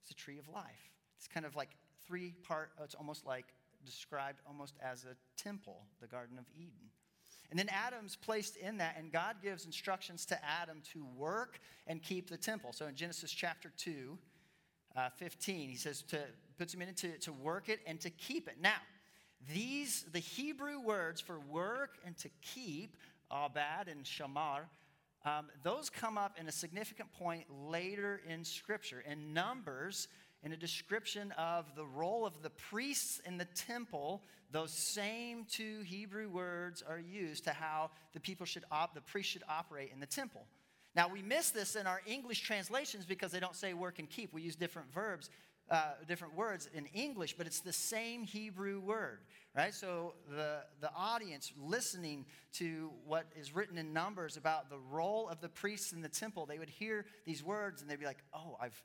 is 0.03 0.09
the 0.09 0.15
tree 0.15 0.39
of 0.39 0.49
life. 0.49 0.93
It's 1.17 1.29
kind 1.29 1.47
of 1.47 1.57
like 1.57 1.71
three 2.07 2.35
part, 2.47 2.71
it's 2.83 2.95
almost 2.95 3.27
like 3.27 3.47
described 3.85 4.41
almost 4.47 4.75
as 4.83 5.05
a 5.05 5.17
temple, 5.43 5.83
the 6.01 6.07
Garden 6.07 6.39
of 6.39 6.45
Eden. 6.57 6.91
And 7.51 7.59
then 7.59 7.69
Adam's 7.69 8.17
placed 8.17 8.57
in 8.57 8.79
that, 8.79 8.97
and 8.99 9.13
God 9.13 9.37
gives 9.43 9.67
instructions 9.67 10.27
to 10.27 10.39
Adam 10.45 10.83
to 10.93 11.07
work 11.17 11.61
and 11.87 12.03
keep 12.03 12.29
the 12.29 12.37
temple. 12.37 12.73
So 12.73 12.87
in 12.87 12.95
Genesis 12.95 13.31
chapter 13.31 13.71
2, 13.77 14.19
uh, 14.97 15.09
15, 15.17 15.69
he 15.69 15.77
says 15.77 16.03
to 16.09 16.19
puts 16.59 16.73
him 16.73 16.83
in 16.83 16.95
to, 16.95 17.19
to 17.19 17.33
work 17.33 17.69
it 17.69 17.81
and 17.87 18.01
to 18.01 18.11
keep 18.11 18.49
it. 18.49 18.57
Now, 18.61 18.77
these, 19.53 20.05
the 20.13 20.21
Hebrew 20.21 20.81
words 20.81 21.21
for 21.21 21.41
work 21.41 21.99
and 22.07 22.17
to 22.19 22.31
keep, 22.41 22.97
abad 23.31 23.89
and 23.89 24.05
shamar, 24.05 24.63
um, 25.25 25.47
those 25.63 25.89
come 25.89 26.19
up 26.19 26.37
in 26.39 26.49
a 26.49 26.53
significant 26.53 27.11
point 27.13 27.45
later 27.51 28.21
in 28.29 28.45
Scripture. 28.45 29.03
In 29.11 29.33
Numbers, 29.33 30.09
in 30.43 30.53
a 30.53 30.57
description 30.57 31.33
of 31.39 31.75
the 31.75 31.85
role 31.85 32.27
of 32.27 32.43
the 32.43 32.51
priests 32.51 33.21
in 33.25 33.39
the 33.39 33.47
temple, 33.47 34.23
those 34.51 34.71
same 34.71 35.47
two 35.51 35.81
Hebrew 35.87 36.29
words 36.29 36.83
are 36.87 36.99
used 36.99 37.45
to 37.45 37.51
how 37.51 37.91
the 38.13 38.21
people 38.21 38.45
should 38.45 38.65
op- 38.71 38.95
the 38.95 39.01
priests 39.01 39.33
should 39.33 39.43
operate 39.49 39.91
in 39.93 40.01
the 40.01 40.07
temple. 40.07 40.43
Now 40.95 41.09
we 41.09 41.23
miss 41.23 41.51
this 41.51 41.75
in 41.75 41.87
our 41.87 42.03
English 42.07 42.43
translations 42.43 43.07
because 43.07 43.33
they 43.33 43.41
don't 43.41 43.57
say 43.57 43.73
work 43.73 43.99
and 43.99 44.09
keep. 44.09 44.33
We 44.33 44.43
use 44.43 44.55
different 44.55 44.93
verbs, 44.93 45.31
uh, 45.71 45.93
different 46.07 46.37
words 46.37 46.69
in 46.75 46.87
English, 46.87 47.37
but 47.37 47.47
it's 47.47 47.61
the 47.61 47.73
same 47.73 48.23
Hebrew 48.23 48.81
word, 48.81 49.21
right? 49.57 49.75
So 49.75 50.15
the 50.31 50.65
the 50.81 50.91
audience 50.97 51.53
listening 51.59 52.27
to 52.55 52.91
what 53.07 53.27
is 53.37 53.55
written 53.55 53.79
in 53.79 53.93
Numbers 53.93 54.37
about 54.37 54.71
the 54.71 54.79
role 54.91 55.29
of 55.29 55.41
the 55.41 55.49
priests 55.49 55.93
in 55.93 56.03
the 56.03 56.09
temple, 56.09 56.47
they 56.47 56.59
would 56.59 56.69
hear 56.69 57.07
these 57.25 57.43
words 57.43 57.81
and 57.81 57.91
they'd 57.91 58.01
be 58.01 58.07
like, 58.07 58.23
"Oh, 58.33 58.57
I've 58.61 58.83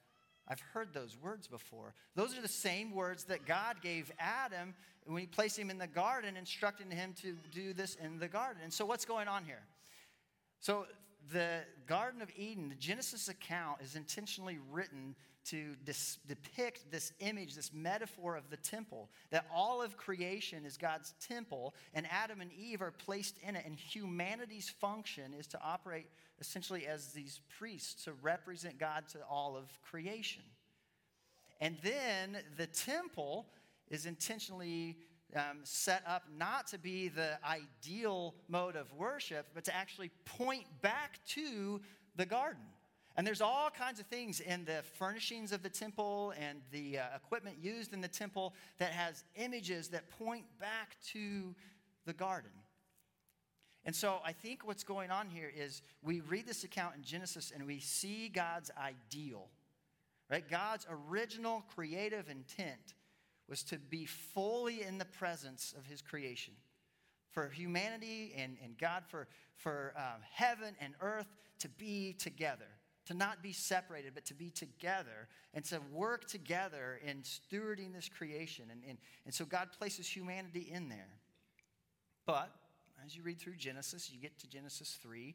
I've 0.49 0.59
heard 0.59 0.93
those 0.93 1.15
words 1.21 1.47
before. 1.47 1.93
Those 2.15 2.35
are 2.38 2.41
the 2.41 2.47
same 2.47 2.95
words 2.95 3.25
that 3.25 3.45
God 3.45 3.81
gave 3.81 4.11
Adam 4.17 4.73
when 5.05 5.21
he 5.21 5.27
placed 5.27 5.57
him 5.57 5.69
in 5.69 5.77
the 5.77 5.88
garden, 5.88 6.35
instructing 6.35 6.89
him 6.89 7.13
to 7.21 7.35
do 7.51 7.73
this 7.73 7.95
in 7.95 8.17
the 8.17 8.27
garden. 8.27 8.61
And 8.63 8.73
so, 8.73 8.85
what's 8.85 9.05
going 9.05 9.27
on 9.27 9.45
here? 9.45 9.61
So, 10.59 10.88
the 11.31 11.59
Garden 11.85 12.21
of 12.21 12.31
Eden, 12.35 12.69
the 12.69 12.75
Genesis 12.75 13.29
account, 13.29 13.81
is 13.81 13.95
intentionally 13.95 14.57
written 14.71 15.15
to 15.50 15.75
dis- 15.86 16.18
depict 16.27 16.91
this 16.91 17.13
image, 17.20 17.56
this 17.56 17.72
metaphor 17.74 18.36
of 18.36 18.50
the 18.50 18.58
temple. 18.58 19.10
That 19.32 19.46
all 19.53 19.82
of 19.82 19.98
creation 19.98 20.65
is 20.65 20.77
God's 20.77 21.13
temple, 21.20 21.74
and 21.94 22.06
Adam 22.12 22.41
and 22.41 22.51
Eve 22.53 22.82
are 22.82 22.91
placed 22.91 23.38
in 23.48 23.56
it, 23.56 23.65
and 23.65 23.75
humanity's 23.75 24.70
function 24.70 25.34
is 25.34 25.48
to 25.48 25.60
operate 25.63 26.08
essentially 26.39 26.88
as 26.88 27.08
these 27.08 27.41
priests 27.58 28.03
to 28.06 28.13
represent 28.22 28.77
God 28.79 29.08
to 29.10 29.20
all 29.29 29.58
of 29.58 29.65
creation. 29.82 30.44
And 31.62 31.77
then 31.84 32.38
the 32.58 32.68
temple 32.68 33.48
is 33.89 34.06
intentionally 34.06 34.98
um, 35.36 35.60
set 35.63 36.03
up 36.08 36.24
not 36.38 36.68
to 36.68 36.77
be 36.77 37.08
the 37.08 37.38
ideal 37.46 38.36
mode 38.48 38.75
of 38.75 38.91
worship, 38.94 39.48
but 39.53 39.63
to 39.65 39.75
actually 39.75 40.12
point 40.25 40.65
back 40.82 41.20
to 41.27 41.82
the 42.15 42.25
garden. 42.25 42.63
And 43.19 43.27
there's 43.27 43.41
all 43.41 43.69
kinds 43.69 43.99
of 43.99 44.05
things 44.05 44.39
in 44.39 44.63
the 44.63 44.81
furnishings 44.97 45.51
of 45.51 45.61
the 45.61 45.67
temple 45.67 46.33
and 46.39 46.61
the 46.71 46.99
uh, 46.99 47.03
equipment 47.17 47.57
used 47.61 47.91
in 47.91 47.99
the 47.99 48.07
temple 48.07 48.53
that 48.77 48.91
has 48.91 49.25
images 49.35 49.89
that 49.89 50.09
point 50.09 50.45
back 50.57 50.95
to 51.07 51.53
the 52.05 52.13
garden. 52.13 52.51
And 53.83 53.93
so 53.93 54.19
I 54.23 54.31
think 54.31 54.65
what's 54.65 54.85
going 54.85 55.11
on 55.11 55.27
here 55.27 55.51
is 55.53 55.81
we 56.01 56.21
read 56.21 56.47
this 56.47 56.63
account 56.63 56.95
in 56.95 57.03
Genesis 57.03 57.51
and 57.53 57.67
we 57.67 57.81
see 57.81 58.29
God's 58.29 58.71
ideal, 58.81 59.49
right? 60.31 60.49
God's 60.49 60.88
original 60.89 61.65
creative 61.75 62.29
intent 62.29 62.93
was 63.49 63.63
to 63.63 63.79
be 63.79 64.05
fully 64.05 64.83
in 64.83 64.97
the 64.97 65.03
presence 65.03 65.73
of 65.77 65.85
his 65.85 66.01
creation. 66.01 66.53
For 67.31 67.49
humanity 67.49 68.33
and, 68.38 68.55
and 68.63 68.77
God, 68.77 69.03
for, 69.05 69.27
for 69.57 69.93
um, 69.97 70.21
heaven 70.31 70.73
and 70.79 70.93
earth 71.01 71.27
to 71.59 71.67
be 71.67 72.13
together, 72.13 72.78
to 73.09 73.15
not 73.15 73.41
be 73.41 73.51
separated, 73.51 74.13
but 74.13 74.23
to 74.23 74.35
be 74.35 74.51
together 74.51 75.27
and 75.55 75.65
to 75.65 75.81
work 75.91 76.27
together 76.27 76.99
in 77.03 77.23
stewarding 77.23 77.91
this 77.91 78.07
creation. 78.07 78.65
And, 78.71 78.83
and, 78.87 78.99
and 79.25 79.33
so 79.33 79.45
God 79.45 79.69
places 79.79 80.07
humanity 80.07 80.69
in 80.71 80.89
there. 80.89 81.09
But 82.27 82.51
as 83.03 83.15
you 83.15 83.23
read 83.23 83.39
through 83.39 83.55
Genesis, 83.55 84.11
you 84.13 84.19
get 84.21 84.37
to 84.37 84.47
Genesis 84.47 84.99
3, 85.01 85.33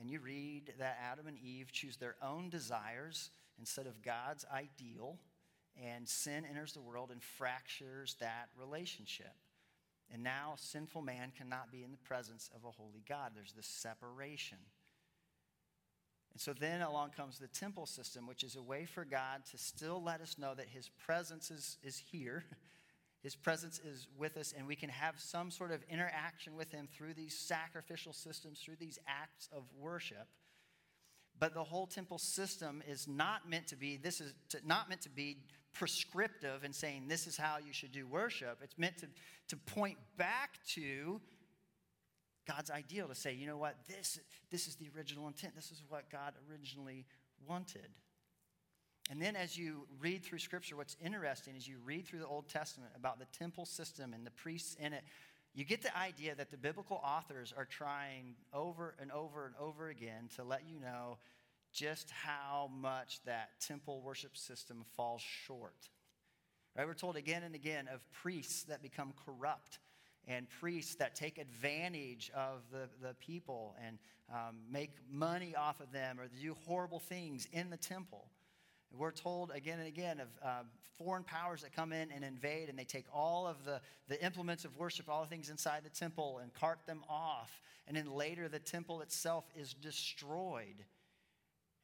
and 0.00 0.10
you 0.10 0.18
read 0.18 0.72
that 0.80 0.98
Adam 1.00 1.28
and 1.28 1.38
Eve 1.38 1.70
choose 1.70 1.96
their 1.96 2.16
own 2.20 2.50
desires 2.50 3.30
instead 3.60 3.86
of 3.86 4.02
God's 4.02 4.44
ideal, 4.52 5.18
and 5.80 6.08
sin 6.08 6.44
enters 6.50 6.72
the 6.72 6.80
world 6.80 7.10
and 7.12 7.22
fractures 7.22 8.16
that 8.18 8.48
relationship. 8.58 9.34
And 10.12 10.24
now 10.24 10.54
sinful 10.56 11.02
man 11.02 11.30
cannot 11.38 11.70
be 11.70 11.84
in 11.84 11.92
the 11.92 11.98
presence 11.98 12.50
of 12.56 12.64
a 12.64 12.72
holy 12.72 13.04
God. 13.08 13.32
There's 13.36 13.52
this 13.52 13.68
separation. 13.68 14.58
And 16.32 16.40
so 16.40 16.52
then 16.52 16.82
along 16.82 17.10
comes 17.10 17.38
the 17.38 17.48
temple 17.48 17.86
system, 17.86 18.26
which 18.26 18.44
is 18.44 18.56
a 18.56 18.62
way 18.62 18.84
for 18.84 19.04
God 19.04 19.44
to 19.50 19.58
still 19.58 20.02
let 20.02 20.20
us 20.20 20.36
know 20.38 20.54
that 20.54 20.68
his 20.68 20.88
presence 20.88 21.50
is, 21.50 21.78
is 21.82 22.02
here 22.10 22.44
His 23.22 23.34
presence 23.34 23.80
is 23.80 24.06
with 24.16 24.36
us, 24.36 24.54
and 24.56 24.66
we 24.66 24.76
can 24.76 24.90
have 24.90 25.18
some 25.18 25.50
sort 25.50 25.72
of 25.72 25.82
interaction 25.90 26.54
with 26.54 26.70
Him 26.70 26.88
through 26.92 27.14
these 27.14 27.36
sacrificial 27.36 28.12
systems, 28.12 28.60
through 28.60 28.76
these 28.78 28.98
acts 29.08 29.48
of 29.52 29.64
worship. 29.78 30.28
But 31.38 31.54
the 31.54 31.64
whole 31.64 31.86
temple 31.86 32.18
system 32.18 32.82
is 32.88 33.08
not 33.08 33.48
meant 33.48 33.66
to 33.68 33.76
be, 33.76 33.96
this 33.96 34.20
is 34.20 34.34
to, 34.50 34.58
not 34.64 34.88
meant 34.88 35.02
to 35.02 35.10
be 35.10 35.38
prescriptive 35.72 36.64
and 36.64 36.74
saying 36.74 37.06
this 37.08 37.26
is 37.26 37.36
how 37.36 37.56
you 37.64 37.72
should 37.72 37.92
do 37.92 38.06
worship. 38.06 38.58
It's 38.62 38.78
meant 38.78 38.98
to, 38.98 39.08
to 39.48 39.56
point 39.56 39.98
back 40.16 40.58
to 40.74 41.20
God's 42.48 42.70
ideal 42.70 43.08
to 43.08 43.14
say, 43.14 43.34
you 43.34 43.46
know 43.46 43.58
what, 43.58 43.76
this, 43.86 44.18
this 44.50 44.66
is 44.66 44.76
the 44.76 44.88
original 44.96 45.26
intent. 45.26 45.54
This 45.54 45.70
is 45.70 45.82
what 45.88 46.10
God 46.10 46.32
originally 46.50 47.04
wanted. 47.46 47.88
And 49.10 49.20
then 49.20 49.36
as 49.36 49.56
you 49.56 49.86
read 50.00 50.24
through 50.24 50.38
Scripture, 50.38 50.76
what's 50.76 50.96
interesting 51.04 51.56
is 51.56 51.68
you 51.68 51.76
read 51.84 52.06
through 52.06 52.20
the 52.20 52.26
Old 52.26 52.48
Testament 52.48 52.92
about 52.96 53.18
the 53.18 53.26
temple 53.38 53.66
system 53.66 54.14
and 54.14 54.26
the 54.26 54.30
priests 54.30 54.76
in 54.80 54.94
it, 54.94 55.04
you 55.54 55.64
get 55.64 55.82
the 55.82 55.96
idea 55.96 56.34
that 56.34 56.50
the 56.50 56.56
biblical 56.56 57.00
authors 57.04 57.52
are 57.56 57.64
trying 57.64 58.34
over 58.54 58.94
and 59.00 59.12
over 59.12 59.46
and 59.46 59.54
over 59.60 59.88
again 59.88 60.28
to 60.36 60.44
let 60.44 60.62
you 60.66 60.80
know 60.80 61.18
just 61.72 62.10
how 62.10 62.70
much 62.80 63.20
that 63.24 63.50
temple 63.60 64.00
worship 64.02 64.36
system 64.36 64.84
falls 64.96 65.20
short. 65.20 65.88
Right? 66.76 66.86
We're 66.86 66.94
told 66.94 67.16
again 67.16 67.42
and 67.42 67.54
again 67.54 67.88
of 67.92 68.00
priests 68.12 68.62
that 68.64 68.82
become 68.82 69.12
corrupt 69.26 69.78
and 70.28 70.46
priests 70.60 70.94
that 70.96 71.16
take 71.16 71.38
advantage 71.38 72.30
of 72.36 72.60
the, 72.70 72.88
the 73.00 73.14
people 73.14 73.74
and 73.84 73.98
um, 74.30 74.56
make 74.70 74.90
money 75.10 75.56
off 75.56 75.80
of 75.80 75.90
them 75.90 76.20
or 76.20 76.28
do 76.40 76.54
horrible 76.66 77.00
things 77.00 77.48
in 77.52 77.70
the 77.70 77.76
temple. 77.76 78.26
We're 78.96 79.10
told 79.10 79.50
again 79.50 79.78
and 79.78 79.88
again 79.88 80.20
of 80.20 80.28
uh, 80.42 80.48
foreign 80.98 81.24
powers 81.24 81.62
that 81.62 81.74
come 81.74 81.92
in 81.92 82.10
and 82.10 82.24
invade, 82.24 82.68
and 82.68 82.78
they 82.78 82.84
take 82.84 83.04
all 83.12 83.46
of 83.46 83.64
the, 83.64 83.80
the 84.08 84.22
implements 84.24 84.64
of 84.64 84.76
worship, 84.76 85.08
all 85.08 85.22
the 85.22 85.28
things 85.28 85.50
inside 85.50 85.82
the 85.84 85.90
temple, 85.90 86.40
and 86.42 86.52
cart 86.54 86.80
them 86.86 87.02
off. 87.08 87.60
And 87.86 87.96
then 87.96 88.10
later, 88.10 88.48
the 88.48 88.58
temple 88.58 89.00
itself 89.00 89.44
is 89.56 89.74
destroyed. 89.74 90.84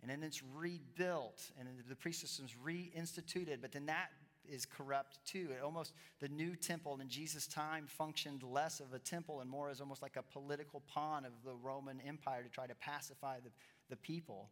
And 0.02 0.10
then 0.10 0.22
it's 0.22 0.42
rebuilt, 0.54 1.50
and 1.58 1.68
the 1.88 1.96
priest 1.96 2.20
system's 2.20 2.54
reinstituted. 2.62 3.58
But 3.62 3.72
then 3.72 3.86
that 3.86 4.10
is 4.50 4.66
corrupt 4.66 5.18
too. 5.26 5.48
It 5.50 5.62
almost 5.62 5.92
the 6.20 6.28
new 6.28 6.56
temple 6.56 6.98
in 7.00 7.08
Jesus' 7.08 7.46
time 7.46 7.86
functioned 7.86 8.42
less 8.42 8.80
of 8.80 8.92
a 8.92 8.98
temple 8.98 9.40
and 9.40 9.50
more 9.50 9.70
as 9.70 9.80
almost 9.80 10.02
like 10.02 10.16
a 10.16 10.22
political 10.22 10.82
pawn 10.92 11.24
of 11.24 11.32
the 11.44 11.54
Roman 11.54 12.00
Empire 12.06 12.42
to 12.42 12.48
try 12.48 12.66
to 12.66 12.74
pacify 12.74 13.40
the, 13.40 13.50
the 13.90 13.96
people. 13.96 14.48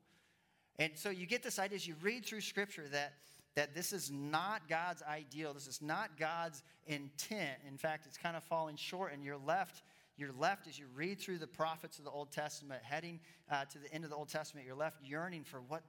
And 0.78 0.92
so 0.94 1.10
you 1.10 1.26
get 1.26 1.42
this 1.42 1.58
idea 1.58 1.76
as 1.76 1.86
you 1.86 1.94
read 2.02 2.24
through 2.24 2.40
scripture 2.40 2.86
that, 2.92 3.14
that 3.54 3.74
this 3.74 3.92
is 3.92 4.10
not 4.10 4.68
God's 4.68 5.02
ideal. 5.02 5.52
This 5.52 5.66
is 5.66 5.82
not 5.82 6.18
God's 6.18 6.62
intent. 6.86 7.58
In 7.68 7.76
fact, 7.76 8.06
it's 8.06 8.16
kind 8.16 8.36
of 8.36 8.42
falling 8.44 8.76
short, 8.76 9.12
and 9.12 9.22
you're 9.22 9.36
left. 9.36 9.82
You're 10.16 10.32
left 10.38 10.66
as 10.66 10.78
you 10.78 10.86
read 10.94 11.20
through 11.20 11.38
the 11.38 11.46
prophets 11.46 11.98
of 11.98 12.04
the 12.04 12.10
Old 12.10 12.30
Testament, 12.30 12.82
heading 12.82 13.20
uh, 13.50 13.64
to 13.66 13.78
the 13.78 13.92
end 13.92 14.04
of 14.04 14.10
the 14.10 14.16
Old 14.16 14.28
Testament, 14.28 14.66
you're 14.66 14.76
left 14.76 15.02
yearning 15.02 15.44
for 15.44 15.60
what 15.60 15.82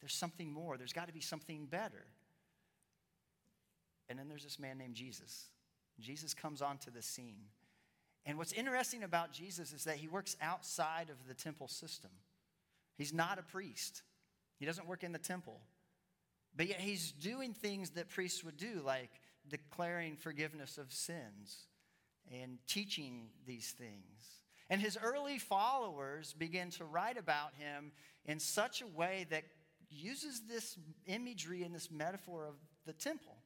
there's 0.00 0.14
something 0.14 0.52
more. 0.52 0.76
There's 0.76 0.92
got 0.92 1.06
to 1.06 1.12
be 1.12 1.20
something 1.20 1.66
better. 1.66 2.06
And 4.12 4.18
then 4.18 4.28
there's 4.28 4.44
this 4.44 4.58
man 4.58 4.76
named 4.76 4.94
Jesus. 4.94 5.46
Jesus 5.98 6.34
comes 6.34 6.60
onto 6.60 6.90
the 6.90 7.00
scene. 7.00 7.46
And 8.26 8.36
what's 8.36 8.52
interesting 8.52 9.04
about 9.04 9.32
Jesus 9.32 9.72
is 9.72 9.84
that 9.84 9.96
he 9.96 10.06
works 10.06 10.36
outside 10.42 11.08
of 11.08 11.26
the 11.26 11.32
temple 11.32 11.66
system. 11.66 12.10
He's 12.98 13.14
not 13.14 13.38
a 13.38 13.42
priest, 13.42 14.02
he 14.58 14.66
doesn't 14.66 14.86
work 14.86 15.02
in 15.02 15.12
the 15.12 15.18
temple. 15.18 15.60
But 16.54 16.68
yet 16.68 16.80
he's 16.80 17.12
doing 17.12 17.54
things 17.54 17.92
that 17.92 18.10
priests 18.10 18.44
would 18.44 18.58
do, 18.58 18.82
like 18.84 19.08
declaring 19.48 20.16
forgiveness 20.16 20.76
of 20.76 20.92
sins 20.92 21.68
and 22.30 22.58
teaching 22.66 23.28
these 23.46 23.70
things. 23.70 24.42
And 24.68 24.78
his 24.78 24.98
early 25.02 25.38
followers 25.38 26.34
begin 26.34 26.68
to 26.72 26.84
write 26.84 27.16
about 27.16 27.54
him 27.58 27.92
in 28.26 28.38
such 28.38 28.82
a 28.82 28.86
way 28.86 29.26
that 29.30 29.44
uses 29.88 30.42
this 30.46 30.76
imagery 31.06 31.62
and 31.62 31.74
this 31.74 31.90
metaphor 31.90 32.44
of 32.44 32.56
the 32.84 32.92
temple. 32.92 33.41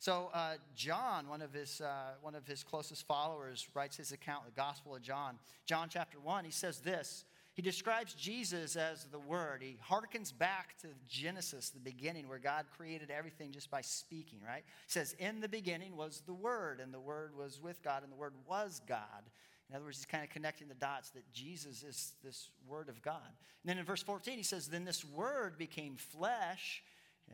So 0.00 0.30
uh, 0.32 0.54
John, 0.74 1.28
one 1.28 1.42
of 1.42 1.52
his 1.52 1.82
uh, 1.82 2.14
one 2.22 2.34
of 2.34 2.46
his 2.46 2.64
closest 2.64 3.06
followers, 3.06 3.68
writes 3.74 3.98
his 3.98 4.12
account, 4.12 4.46
the 4.46 4.50
Gospel 4.50 4.96
of 4.96 5.02
John. 5.02 5.38
John 5.66 5.88
chapter 5.90 6.18
one. 6.18 6.46
He 6.46 6.50
says 6.50 6.80
this. 6.80 7.26
He 7.52 7.60
describes 7.60 8.14
Jesus 8.14 8.76
as 8.76 9.04
the 9.04 9.18
Word. 9.18 9.62
He 9.62 9.76
harkens 9.86 10.36
back 10.36 10.78
to 10.80 10.86
Genesis, 11.06 11.68
the 11.68 11.80
beginning, 11.80 12.28
where 12.28 12.38
God 12.38 12.64
created 12.74 13.10
everything 13.10 13.52
just 13.52 13.70
by 13.70 13.82
speaking, 13.82 14.38
right? 14.46 14.62
He 14.64 14.90
says, 14.90 15.14
In 15.18 15.40
the 15.40 15.48
beginning 15.48 15.94
was 15.94 16.22
the 16.24 16.32
Word, 16.32 16.80
and 16.80 16.94
the 16.94 17.00
Word 17.00 17.36
was 17.36 17.60
with 17.60 17.82
God, 17.82 18.02
and 18.02 18.10
the 18.10 18.16
Word 18.16 18.32
was 18.48 18.80
God. 18.88 19.28
In 19.68 19.76
other 19.76 19.84
words, 19.84 19.98
he's 19.98 20.06
kind 20.06 20.24
of 20.24 20.30
connecting 20.30 20.68
the 20.68 20.74
dots 20.74 21.10
that 21.10 21.30
Jesus 21.30 21.82
is 21.82 22.14
this 22.24 22.48
Word 22.66 22.88
of 22.88 23.02
God. 23.02 23.20
And 23.26 23.68
then 23.68 23.76
in 23.76 23.84
verse 23.84 24.02
14, 24.02 24.38
he 24.38 24.42
says, 24.44 24.68
Then 24.68 24.86
this 24.86 25.04
Word 25.04 25.58
became 25.58 25.96
flesh. 25.96 26.82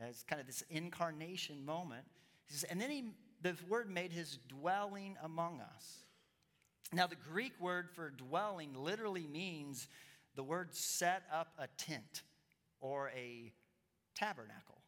as 0.01 0.23
kind 0.23 0.41
of 0.41 0.47
this 0.47 0.63
incarnation 0.69 1.63
moment. 1.63 2.03
He 2.47 2.53
says, 2.53 2.63
and 2.69 2.79
then 2.79 2.89
he, 2.89 3.03
the 3.41 3.55
Word 3.69 3.89
made 3.89 4.11
his 4.11 4.39
dwelling 4.47 5.17
among 5.23 5.61
us. 5.61 6.05
Now, 6.93 7.07
the 7.07 7.15
Greek 7.15 7.53
word 7.59 7.89
for 7.89 8.09
dwelling 8.09 8.73
literally 8.73 9.27
means 9.27 9.89
the 10.35 10.43
word 10.43 10.73
set 10.73 11.23
up 11.33 11.53
a 11.59 11.67
tent 11.77 12.23
or 12.79 13.09
a 13.09 13.51
tabernacle. 14.15 14.81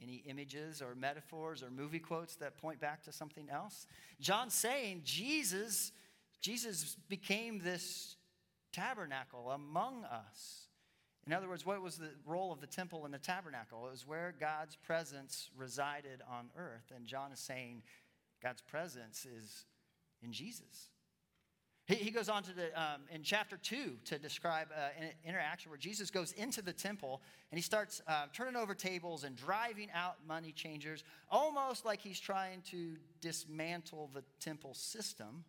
Any 0.00 0.22
images 0.26 0.82
or 0.82 0.94
metaphors 0.94 1.62
or 1.62 1.70
movie 1.70 1.98
quotes 1.98 2.36
that 2.36 2.58
point 2.58 2.80
back 2.80 3.02
to 3.04 3.12
something 3.12 3.48
else? 3.50 3.86
John's 4.20 4.54
saying 4.54 5.02
Jesus, 5.04 5.90
Jesus 6.40 6.96
became 7.08 7.58
this 7.58 8.16
tabernacle 8.72 9.50
among 9.50 10.04
us. 10.04 10.66
In 11.26 11.32
other 11.32 11.48
words, 11.48 11.66
what 11.66 11.82
was 11.82 11.96
the 11.96 12.10
role 12.24 12.52
of 12.52 12.60
the 12.60 12.68
temple 12.68 13.04
and 13.04 13.12
the 13.12 13.18
tabernacle? 13.18 13.86
It 13.88 13.90
was 13.90 14.06
where 14.06 14.32
God's 14.38 14.76
presence 14.76 15.50
resided 15.56 16.22
on 16.30 16.50
earth. 16.56 16.92
And 16.94 17.04
John 17.04 17.32
is 17.32 17.40
saying 17.40 17.82
God's 18.40 18.62
presence 18.62 19.26
is 19.26 19.64
in 20.22 20.32
Jesus. 20.32 20.90
He, 21.86 21.96
he 21.96 22.10
goes 22.10 22.28
on 22.28 22.44
to 22.44 22.52
the, 22.52 22.80
um, 22.80 23.02
in 23.10 23.24
chapter 23.24 23.56
2 23.56 23.96
to 24.04 24.18
describe 24.18 24.68
uh, 24.72 24.88
an 25.00 25.10
interaction 25.24 25.70
where 25.70 25.78
Jesus 25.78 26.10
goes 26.10 26.30
into 26.32 26.62
the 26.62 26.72
temple 26.72 27.22
and 27.50 27.58
he 27.58 27.62
starts 27.62 28.02
uh, 28.06 28.26
turning 28.32 28.54
over 28.54 28.74
tables 28.74 29.24
and 29.24 29.34
driving 29.34 29.88
out 29.94 30.16
money 30.28 30.52
changers, 30.52 31.02
almost 31.28 31.84
like 31.84 32.00
he's 32.00 32.20
trying 32.20 32.62
to 32.70 32.96
dismantle 33.20 34.10
the 34.14 34.22
temple 34.38 34.74
system. 34.74 35.44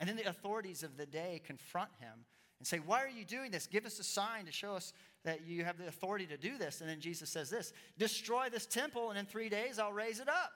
And 0.00 0.08
then 0.08 0.16
the 0.16 0.28
authorities 0.28 0.82
of 0.82 0.96
the 0.96 1.06
day 1.06 1.40
confront 1.44 1.90
him 2.00 2.24
and 2.58 2.66
say, 2.66 2.78
Why 2.78 3.02
are 3.02 3.08
you 3.08 3.24
doing 3.24 3.50
this? 3.50 3.66
Give 3.66 3.86
us 3.86 3.98
a 3.98 4.04
sign 4.04 4.46
to 4.46 4.52
show 4.52 4.74
us 4.74 4.92
that 5.24 5.46
you 5.46 5.64
have 5.64 5.78
the 5.78 5.88
authority 5.88 6.26
to 6.26 6.36
do 6.36 6.58
this. 6.58 6.80
And 6.80 6.88
then 6.88 7.00
Jesus 7.00 7.30
says 7.30 7.50
this 7.50 7.72
Destroy 7.98 8.48
this 8.50 8.66
temple, 8.66 9.10
and 9.10 9.18
in 9.18 9.26
three 9.26 9.48
days 9.48 9.78
I'll 9.78 9.92
raise 9.92 10.20
it 10.20 10.28
up. 10.28 10.52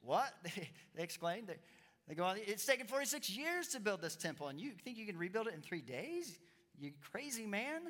What? 0.00 0.32
They, 0.44 0.68
they 0.96 1.02
exclaimed. 1.02 1.52
They 2.08 2.14
go 2.14 2.24
on, 2.24 2.36
it's 2.44 2.66
taken 2.66 2.86
46 2.86 3.30
years 3.30 3.68
to 3.68 3.80
build 3.80 4.02
this 4.02 4.16
temple, 4.16 4.48
and 4.48 4.60
you 4.60 4.72
think 4.84 4.98
you 4.98 5.06
can 5.06 5.16
rebuild 5.16 5.46
it 5.46 5.54
in 5.54 5.60
three 5.60 5.80
days? 5.80 6.38
You 6.78 6.90
crazy 7.12 7.46
man? 7.46 7.80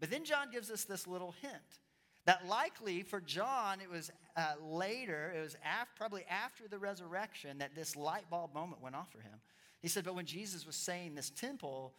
But 0.00 0.10
then 0.10 0.24
John 0.24 0.50
gives 0.50 0.70
us 0.70 0.84
this 0.84 1.06
little 1.06 1.34
hint 1.40 1.78
that 2.24 2.46
likely 2.46 3.02
for 3.02 3.20
John, 3.20 3.80
it 3.80 3.90
was 3.90 4.10
uh, 4.36 4.54
later, 4.60 5.32
it 5.36 5.40
was 5.40 5.54
af- 5.54 5.88
probably 5.96 6.24
after 6.28 6.68
the 6.68 6.78
resurrection 6.78 7.58
that 7.58 7.74
this 7.74 7.96
light 7.96 8.28
bulb 8.30 8.54
moment 8.54 8.80
went 8.80 8.94
off 8.94 9.10
for 9.10 9.20
him. 9.20 9.40
He 9.80 9.88
said, 9.88 10.04
But 10.04 10.14
when 10.14 10.26
Jesus 10.26 10.66
was 10.66 10.76
saying 10.76 11.14
this 11.14 11.30
temple, 11.30 11.94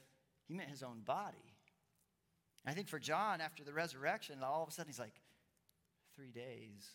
he 0.54 0.58
meant 0.58 0.70
his 0.70 0.84
own 0.84 1.00
body. 1.04 1.36
I 2.64 2.74
think 2.74 2.88
for 2.88 3.00
John, 3.00 3.42
after 3.42 3.64
the 3.64 3.74
resurrection, 3.74 4.38
all 4.44 4.62
of 4.62 4.70
a 4.70 4.72
sudden 4.72 4.90
he's 4.90 5.00
like, 5.00 5.16
Three 6.16 6.32
days. 6.32 6.92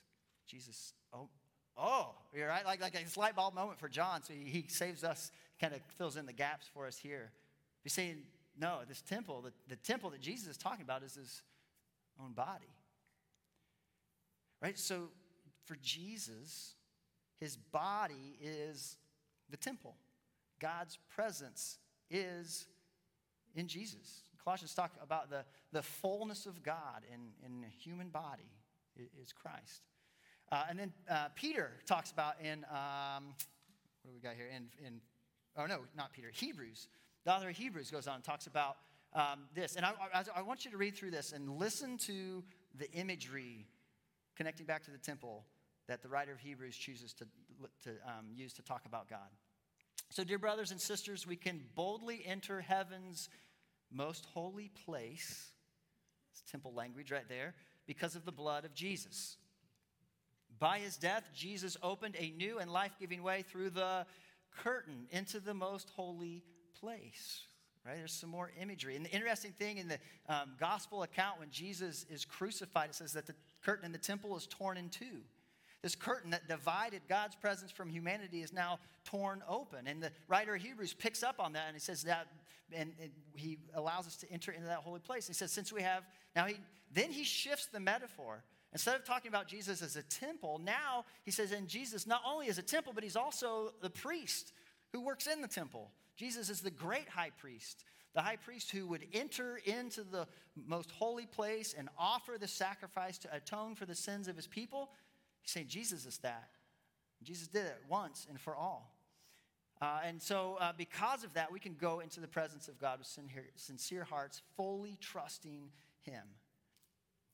Jesus, 0.47 0.95
oh, 1.13 1.29
oh, 1.77 2.15
you're 2.33 2.47
right. 2.47 2.65
Like, 2.65 2.81
like 2.81 2.95
a 2.95 3.21
light 3.21 3.35
bulb 3.35 3.53
moment 3.53 3.81
for 3.81 3.89
John. 3.89 4.23
So 4.23 4.33
he, 4.33 4.45
he 4.45 4.65
saves 4.69 5.03
us, 5.03 5.33
kind 5.61 5.75
of 5.75 5.81
fills 5.97 6.17
in 6.17 6.25
the 6.25 6.33
gaps 6.33 6.67
for 6.73 6.87
us 6.87 6.97
here. 6.97 7.33
He's 7.83 7.93
saying, 7.93 8.19
no, 8.57 8.79
this 8.89 9.03
temple, 9.03 9.43
the, 9.43 9.53
the 9.69 9.75
temple 9.75 10.11
that 10.11 10.21
Jesus 10.21 10.47
is 10.47 10.57
talking 10.57 10.83
about 10.83 11.03
is 11.03 11.17
his 11.17 11.43
own 12.23 12.33
body. 12.33 12.73
Right? 14.63 14.79
So 14.79 15.09
for 15.65 15.75
Jesus, 15.83 16.75
his 17.41 17.57
body 17.57 18.39
is 18.41 18.99
the 19.51 19.57
temple. 19.57 19.97
God's 20.61 20.97
presence 21.13 21.79
is 22.09 22.69
in 23.55 23.67
Jesus. 23.67 24.23
Colossians 24.43 24.75
talk 24.75 24.93
about 25.03 25.29
the, 25.29 25.45
the 25.73 25.83
fullness 25.83 26.47
of 26.47 26.63
God 26.63 27.05
in, 27.13 27.21
in 27.45 27.65
a 27.65 27.69
human 27.69 28.09
body 28.09 28.51
is 29.21 29.33
Christ. 29.33 29.83
Uh, 30.51 30.65
and 30.71 30.79
then 30.79 30.93
uh, 31.11 31.29
Peter 31.35 31.73
talks 31.87 32.11
about 32.11 32.35
in, 32.41 32.65
um, 32.71 33.35
what 34.03 34.11
do 34.11 34.15
we 34.15 34.21
got 34.21 34.35
here? 34.35 34.49
In, 34.55 34.69
in, 34.87 35.01
oh 35.57 35.67
no, 35.67 35.81
not 35.97 36.13
Peter, 36.13 36.31
Hebrews. 36.33 36.89
The 37.25 37.33
author 37.33 37.51
of 37.51 37.57
Hebrews 37.57 37.91
goes 37.91 38.07
on 38.07 38.17
and 38.17 38.25
talks 38.25 38.47
about 38.47 38.77
um, 39.13 39.41
this. 39.55 39.77
And 39.77 39.85
I, 39.85 39.93
I, 40.15 40.25
I 40.37 40.43
want 40.43 40.65
you 40.65 40.71
to 40.71 40.79
read 40.79 40.97
through 40.97 41.11
this 41.11 41.33
and 41.33 41.59
listen 41.59 41.99
to 41.99 42.43
the 42.79 42.91
imagery 42.93 43.67
connecting 44.37 44.65
back 44.65 44.85
to 44.85 44.91
the 44.91 44.99
temple 44.99 45.45
that 45.89 46.03
the 46.03 46.09
writer 46.09 46.33
of 46.33 46.41
Hebrews 46.41 46.77
chooses 46.77 47.13
to, 47.15 47.27
to 47.85 47.91
um, 48.07 48.27
use 48.35 48.53
to 48.55 48.63
talk 48.63 48.83
about 48.87 49.11
God. 49.11 49.29
So, 50.11 50.25
dear 50.25 50.39
brothers 50.39 50.71
and 50.71 50.81
sisters, 50.81 51.27
we 51.27 51.37
can 51.37 51.61
boldly 51.75 52.23
enter 52.25 52.61
heaven's 52.61 53.29
most 53.91 54.27
holy 54.33 54.71
place. 54.85 55.51
It's 56.33 56.51
temple 56.51 56.73
language 56.75 57.11
right 57.11 57.29
there, 57.29 57.55
because 57.87 58.17
of 58.17 58.25
the 58.25 58.33
blood 58.33 58.65
of 58.65 58.75
Jesus. 58.75 59.37
By 60.59 60.79
his 60.79 60.97
death, 60.97 61.29
Jesus 61.35 61.77
opened 61.83 62.17
a 62.19 62.31
new 62.31 62.59
and 62.59 62.73
life 62.73 62.93
giving 62.99 63.23
way 63.23 63.43
through 63.43 63.71
the 63.71 64.07
curtain 64.63 65.07
into 65.11 65.41
the 65.41 65.55
most 65.55 65.91
holy 65.91 66.43
place. 66.81 67.43
Right? 67.87 67.97
There's 67.97 68.13
some 68.13 68.31
more 68.31 68.51
imagery. 68.61 68.97
And 68.97 69.05
the 69.05 69.11
interesting 69.11 69.53
thing 69.53 69.79
in 69.79 69.89
the 69.89 69.99
um, 70.29 70.53
gospel 70.59 71.03
account, 71.05 71.39
when 71.39 71.51
Jesus 71.51 72.05
is 72.11 72.25
crucified, 72.25 72.91
it 72.91 72.95
says 72.95 73.13
that 73.13 73.27
the 73.27 73.35
curtain 73.63 73.85
in 73.85 73.93
the 73.93 73.99
temple 73.99 74.37
is 74.37 74.47
torn 74.47 74.77
in 74.77 74.89
two. 74.89 75.23
This 75.83 75.95
curtain 75.95 76.31
that 76.31 76.49
divided 76.49 77.03
God's 77.09 77.37
presence 77.37 77.71
from 77.71 77.89
humanity 77.89 78.43
is 78.43 78.53
now 78.53 78.79
torn 79.05 79.43
open. 79.49 79.87
And 79.87 80.03
the 80.03 80.11
writer 80.27 80.55
of 80.55 80.63
Hebrews 80.63 80.95
picks 80.95 81.23
up 81.23 81.37
on 81.39 81.53
that 81.53 81.65
and 81.67 81.77
he 81.77 81.81
says 81.81 82.03
that, 82.03 82.27
and, 82.73 82.93
and 83.01 83.11
he 83.37 83.59
allows 83.75 84.07
us 84.07 84.17
to 84.17 84.33
enter 84.33 84.53
into 84.53 84.67
that 84.67 84.79
holy 84.79 85.01
place. 85.01 85.27
He 85.27 85.35
says, 85.35 85.53
since 85.53 85.73
we 85.73 85.83
have, 85.83 86.05
now 86.35 86.47
he, 86.47 86.57
then 86.93 87.11
he 87.11 87.25
shifts 87.25 87.67
the 87.67 87.81
metaphor 87.81 88.43
Instead 88.73 88.97
of 88.97 89.05
talking 89.05 89.31
about 89.31 89.49
Jesus 89.49 89.81
as 89.81 89.97
a 89.97 90.03
temple, 90.03 90.61
now 90.63 91.05
he 91.25 91.31
says, 91.31 91.53
in 91.53 91.67
Jesus 91.67 92.07
not 92.07 92.21
only 92.27 92.49
is 92.49 92.59
a 92.59 92.63
temple, 92.63 92.93
but 92.95 93.03
he's 93.03 93.17
also 93.17 93.73
the 93.81 93.91
priest 93.91 94.53
who 94.93 95.01
works 95.01 95.27
in 95.27 95.41
the 95.41 95.49
temple. 95.49 95.91
Jesus 96.17 96.51
is 96.51 96.61
the 96.61 96.71
great 96.71 97.09
high 97.09 97.31
priest, 97.41 97.85
the 98.15 98.21
high 98.21 98.37
priest 98.37 98.71
who 98.71 98.87
would 98.87 99.07
enter 99.15 99.61
into 99.65 100.03
the 100.03 100.27
most 100.67 100.91
holy 100.91 101.25
place 101.25 101.75
and 101.79 101.89
offer 101.99 102.37
the 102.39 102.49
sacrifice 102.49 103.17
to 103.19 103.35
atone 103.35 103.75
for 103.75 103.87
the 103.87 103.95
sins 103.95 104.29
of 104.29 104.37
his 104.37 104.47
people. 104.47 104.91
He's 105.49 105.55
saying 105.55 105.69
Jesus 105.69 106.05
is 106.05 106.19
that. 106.19 106.51
Jesus 107.23 107.49
did 107.49 107.65
it 107.65 107.79
once 107.89 108.27
and 108.29 108.39
for 108.39 108.55
all. 108.55 108.95
Uh, 109.81 110.01
and 110.05 110.21
so, 110.21 110.59
uh, 110.61 110.73
because 110.77 111.25
of 111.25 111.33
that, 111.33 111.51
we 111.51 111.59
can 111.59 111.75
go 111.81 112.01
into 112.01 112.21
the 112.21 112.29
presence 112.29 112.69
of 112.69 112.79
God 112.79 112.99
with 112.99 113.09
sincere 113.57 114.05
hearts, 114.05 114.43
fully 114.59 114.99
trusting 115.01 115.71
Him. 116.03 116.23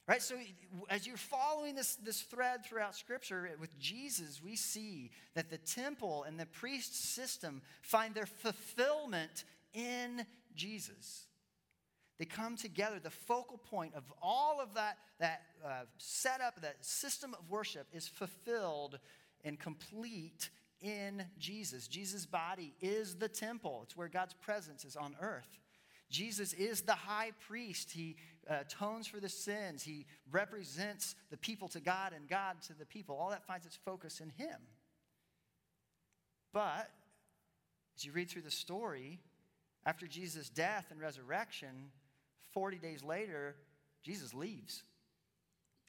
Right? 0.06 0.22
So, 0.22 0.36
as 0.88 1.08
you're 1.08 1.16
following 1.16 1.74
this, 1.74 1.96
this 1.96 2.20
thread 2.20 2.64
throughout 2.64 2.94
Scripture 2.94 3.50
with 3.58 3.76
Jesus, 3.80 4.40
we 4.40 4.54
see 4.54 5.10
that 5.34 5.50
the 5.50 5.58
temple 5.58 6.22
and 6.22 6.38
the 6.38 6.46
priest 6.46 7.14
system 7.16 7.62
find 7.82 8.14
their 8.14 8.26
fulfillment 8.26 9.42
in 9.72 10.24
Jesus. 10.54 11.26
They 12.18 12.24
come 12.24 12.56
together. 12.56 13.00
The 13.02 13.10
focal 13.10 13.58
point 13.58 13.94
of 13.94 14.04
all 14.22 14.60
of 14.60 14.74
that, 14.74 14.98
that 15.18 15.42
uh, 15.64 15.84
setup, 15.98 16.60
that 16.62 16.84
system 16.84 17.34
of 17.34 17.50
worship 17.50 17.86
is 17.92 18.06
fulfilled 18.06 18.98
and 19.44 19.58
complete 19.58 20.50
in 20.80 21.24
Jesus. 21.38 21.88
Jesus' 21.88 22.26
body 22.26 22.74
is 22.80 23.16
the 23.16 23.28
temple, 23.28 23.80
it's 23.84 23.96
where 23.96 24.08
God's 24.08 24.34
presence 24.34 24.84
is 24.84 24.96
on 24.96 25.16
earth. 25.20 25.58
Jesus 26.10 26.52
is 26.52 26.82
the 26.82 26.92
high 26.92 27.32
priest. 27.48 27.90
He 27.90 28.16
atones 28.46 29.06
for 29.06 29.18
the 29.18 29.28
sins. 29.28 29.82
He 29.82 30.06
represents 30.30 31.16
the 31.30 31.36
people 31.36 31.66
to 31.68 31.80
God 31.80 32.12
and 32.14 32.28
God 32.28 32.60
to 32.68 32.74
the 32.74 32.86
people. 32.86 33.16
All 33.16 33.30
that 33.30 33.46
finds 33.46 33.66
its 33.66 33.78
focus 33.84 34.20
in 34.20 34.30
him. 34.30 34.60
But 36.52 36.90
as 37.96 38.04
you 38.04 38.12
read 38.12 38.30
through 38.30 38.42
the 38.42 38.50
story, 38.50 39.18
after 39.84 40.06
Jesus' 40.06 40.48
death 40.48 40.86
and 40.90 41.00
resurrection, 41.00 41.90
40 42.54 42.78
days 42.78 43.02
later, 43.02 43.56
Jesus 44.02 44.32
leaves. 44.32 44.82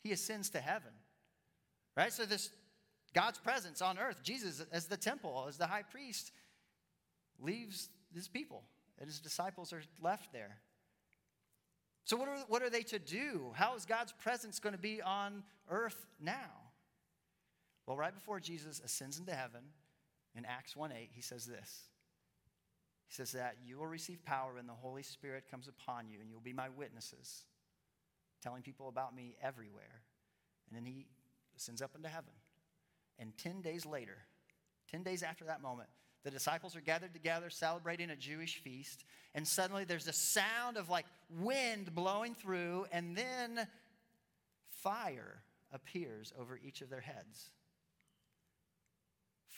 He 0.04 0.12
ascends 0.12 0.50
to 0.52 0.60
heaven. 0.60 0.92
Right? 1.96 2.12
So, 2.12 2.26
this 2.26 2.50
God's 3.14 3.38
presence 3.38 3.82
on 3.82 3.98
earth, 3.98 4.22
Jesus 4.24 4.64
as 4.72 4.88
the 4.88 4.98
temple, 4.98 5.46
as 5.48 5.58
the 5.58 5.68
high 5.68 5.84
priest, 5.84 6.32
leaves 7.40 7.90
his 8.14 8.28
people, 8.28 8.64
and 9.00 9.08
his 9.08 9.20
disciples 9.20 9.72
are 9.72 9.82
left 10.02 10.34
there. 10.34 10.58
So, 12.04 12.18
what 12.18 12.28
are, 12.28 12.38
what 12.48 12.62
are 12.62 12.70
they 12.70 12.84
to 12.84 13.00
do? 13.00 13.52
How 13.56 13.76
is 13.76 13.86
God's 13.86 14.12
presence 14.12 14.60
going 14.60 14.76
to 14.76 14.82
be 14.82 15.02
on 15.02 15.44
earth 15.70 16.06
now? 16.22 16.52
Well, 17.88 17.98
right 17.98 18.14
before 18.14 18.40
Jesus 18.40 18.82
ascends 18.84 19.20
into 19.20 19.34
heaven, 19.34 19.62
in 20.36 20.46
Acts 20.46 20.76
1 20.76 20.92
8, 20.92 21.10
he 21.14 21.22
says 21.22 21.46
this 21.46 21.86
he 23.08 23.14
says 23.14 23.32
that 23.34 23.58
you 23.66 23.78
will 23.78 23.88
receive 23.88 24.24
power 24.26 24.56
when 24.56 24.68
the 24.68 24.74
Holy 24.74 25.04
Spirit 25.04 25.46
comes 25.50 25.68
upon 25.68 26.10
you, 26.10 26.20
and 26.20 26.30
you'll 26.30 26.40
be 26.40 26.54
my 26.54 26.70
witnesses, 26.70 27.46
telling 28.42 28.62
people 28.62 28.88
about 28.88 29.16
me 29.16 29.36
everywhere. 29.42 30.02
And 30.68 30.76
then 30.76 30.86
he 30.86 31.06
ascends 31.56 31.82
up 31.82 31.92
into 31.96 32.10
heaven. 32.10 32.34
And 33.20 33.38
10 33.38 33.62
days 33.62 33.86
later, 33.86 34.18
10 34.92 35.04
days 35.04 35.24
after 35.24 35.46
that 35.46 35.62
moment, 35.62 35.90
the 36.24 36.32
disciples 36.32 36.76
are 36.76 36.82
gathered 36.82 37.14
together 37.14 37.52
celebrating 37.52 38.10
a 38.10 38.16
Jewish 38.16 38.58
feast. 38.58 39.06
And 39.36 39.48
suddenly 39.48 39.84
there's 39.84 40.08
a 40.08 40.14
sound 40.14 40.76
of 40.76 40.90
like 40.90 41.06
wind 41.30 41.94
blowing 41.94 42.34
through, 42.34 42.88
and 42.92 43.16
then 43.16 43.68
fire 44.82 45.44
appears 45.72 46.34
over 46.40 46.60
each 46.64 46.82
of 46.82 46.90
their 46.90 47.02
heads 47.02 47.52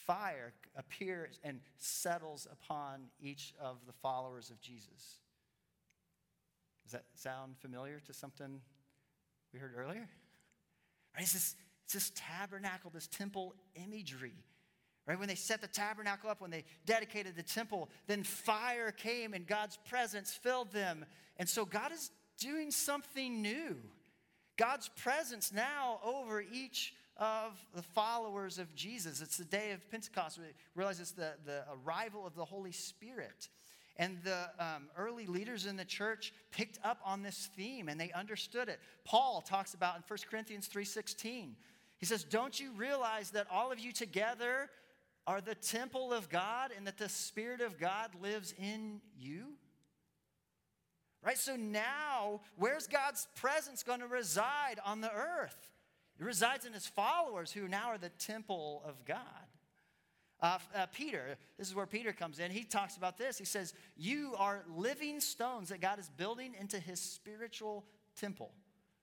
fire 0.07 0.53
appears 0.75 1.39
and 1.43 1.59
settles 1.77 2.47
upon 2.51 3.01
each 3.21 3.53
of 3.61 3.77
the 3.85 3.93
followers 3.93 4.49
of 4.49 4.59
Jesus. 4.61 5.19
Does 6.83 6.93
that 6.93 7.03
sound 7.13 7.57
familiar 7.57 7.99
to 8.07 8.13
something 8.13 8.61
we 9.53 9.59
heard 9.59 9.73
earlier? 9.77 10.07
Right? 11.13 11.23
It's 11.23 11.33
this, 11.33 11.55
it's 11.83 11.93
this 11.93 12.11
tabernacle, 12.15 12.89
this 12.93 13.07
temple 13.07 13.53
imagery. 13.75 14.33
Right? 15.05 15.19
When 15.19 15.27
they 15.27 15.35
set 15.35 15.61
the 15.61 15.67
tabernacle 15.67 16.29
up, 16.29 16.41
when 16.41 16.51
they 16.51 16.63
dedicated 16.85 17.35
the 17.35 17.43
temple, 17.43 17.89
then 18.07 18.23
fire 18.23 18.91
came 18.91 19.33
and 19.33 19.45
God's 19.45 19.77
presence 19.89 20.31
filled 20.31 20.71
them. 20.71 21.05
And 21.37 21.47
so 21.47 21.65
God 21.65 21.91
is 21.91 22.09
doing 22.39 22.71
something 22.71 23.41
new. 23.41 23.75
God's 24.57 24.89
presence 24.89 25.51
now 25.53 25.99
over 26.03 26.41
each 26.41 26.93
of 27.19 27.53
the 27.75 27.81
followers 27.81 28.59
of 28.59 28.73
Jesus. 28.75 29.21
It's 29.21 29.37
the 29.37 29.45
day 29.45 29.71
of 29.71 29.89
Pentecost. 29.89 30.39
We 30.39 30.45
realize 30.75 30.99
it's 30.99 31.11
the, 31.11 31.33
the 31.45 31.63
arrival 31.83 32.25
of 32.25 32.35
the 32.35 32.45
Holy 32.45 32.71
Spirit. 32.71 33.49
And 33.97 34.19
the 34.23 34.49
um, 34.59 34.89
early 34.95 35.25
leaders 35.25 35.65
in 35.65 35.75
the 35.75 35.85
church 35.85 36.33
picked 36.51 36.79
up 36.83 36.99
on 37.03 37.23
this 37.23 37.49
theme 37.55 37.89
and 37.89 37.99
they 37.99 38.11
understood 38.11 38.69
it. 38.69 38.79
Paul 39.05 39.41
talks 39.41 39.73
about 39.73 39.95
in 39.95 40.03
1 40.07 40.19
Corinthians 40.29 40.69
3.16. 40.69 41.53
He 41.97 42.05
says, 42.05 42.23
don't 42.23 42.59
you 42.59 42.71
realize 42.73 43.31
that 43.31 43.47
all 43.51 43.71
of 43.71 43.79
you 43.79 43.91
together 43.91 44.69
are 45.25 45.41
the 45.41 45.55
temple 45.55 46.13
of 46.13 46.29
God 46.29 46.71
and 46.75 46.85
that 46.85 46.97
the 46.97 47.09
Spirit 47.09 47.59
of 47.59 47.79
God 47.79 48.11
lives 48.21 48.53
in 48.59 49.01
you? 49.19 49.55
Right? 51.23 51.37
So 51.37 51.55
now, 51.55 52.41
where's 52.55 52.87
God's 52.87 53.27
presence 53.35 53.81
going 53.81 54.01
to 54.01 54.07
reside 54.07 54.79
on 54.85 55.01
the 55.01 55.11
earth? 55.11 55.71
It 56.19 56.25
resides 56.25 56.65
in 56.65 56.73
his 56.73 56.87
followers 56.87 57.51
who 57.51 57.67
now 57.67 57.89
are 57.89 57.97
the 57.97 58.09
temple 58.09 58.81
of 58.85 59.05
God. 59.05 59.17
Uh, 60.39 60.59
uh, 60.75 60.85
Peter, 60.87 61.37
this 61.57 61.67
is 61.67 61.75
where 61.75 61.87
Peter 61.87 62.13
comes 62.13 62.39
in. 62.39 62.51
He 62.51 62.63
talks 62.63 62.95
about 62.95 63.17
this. 63.17 63.37
He 63.37 63.45
says, 63.45 63.73
You 63.95 64.35
are 64.37 64.63
living 64.75 65.19
stones 65.19 65.69
that 65.69 65.81
God 65.81 65.99
is 65.99 66.09
building 66.09 66.53
into 66.59 66.79
his 66.79 66.99
spiritual 66.99 67.85
temple. 68.19 68.51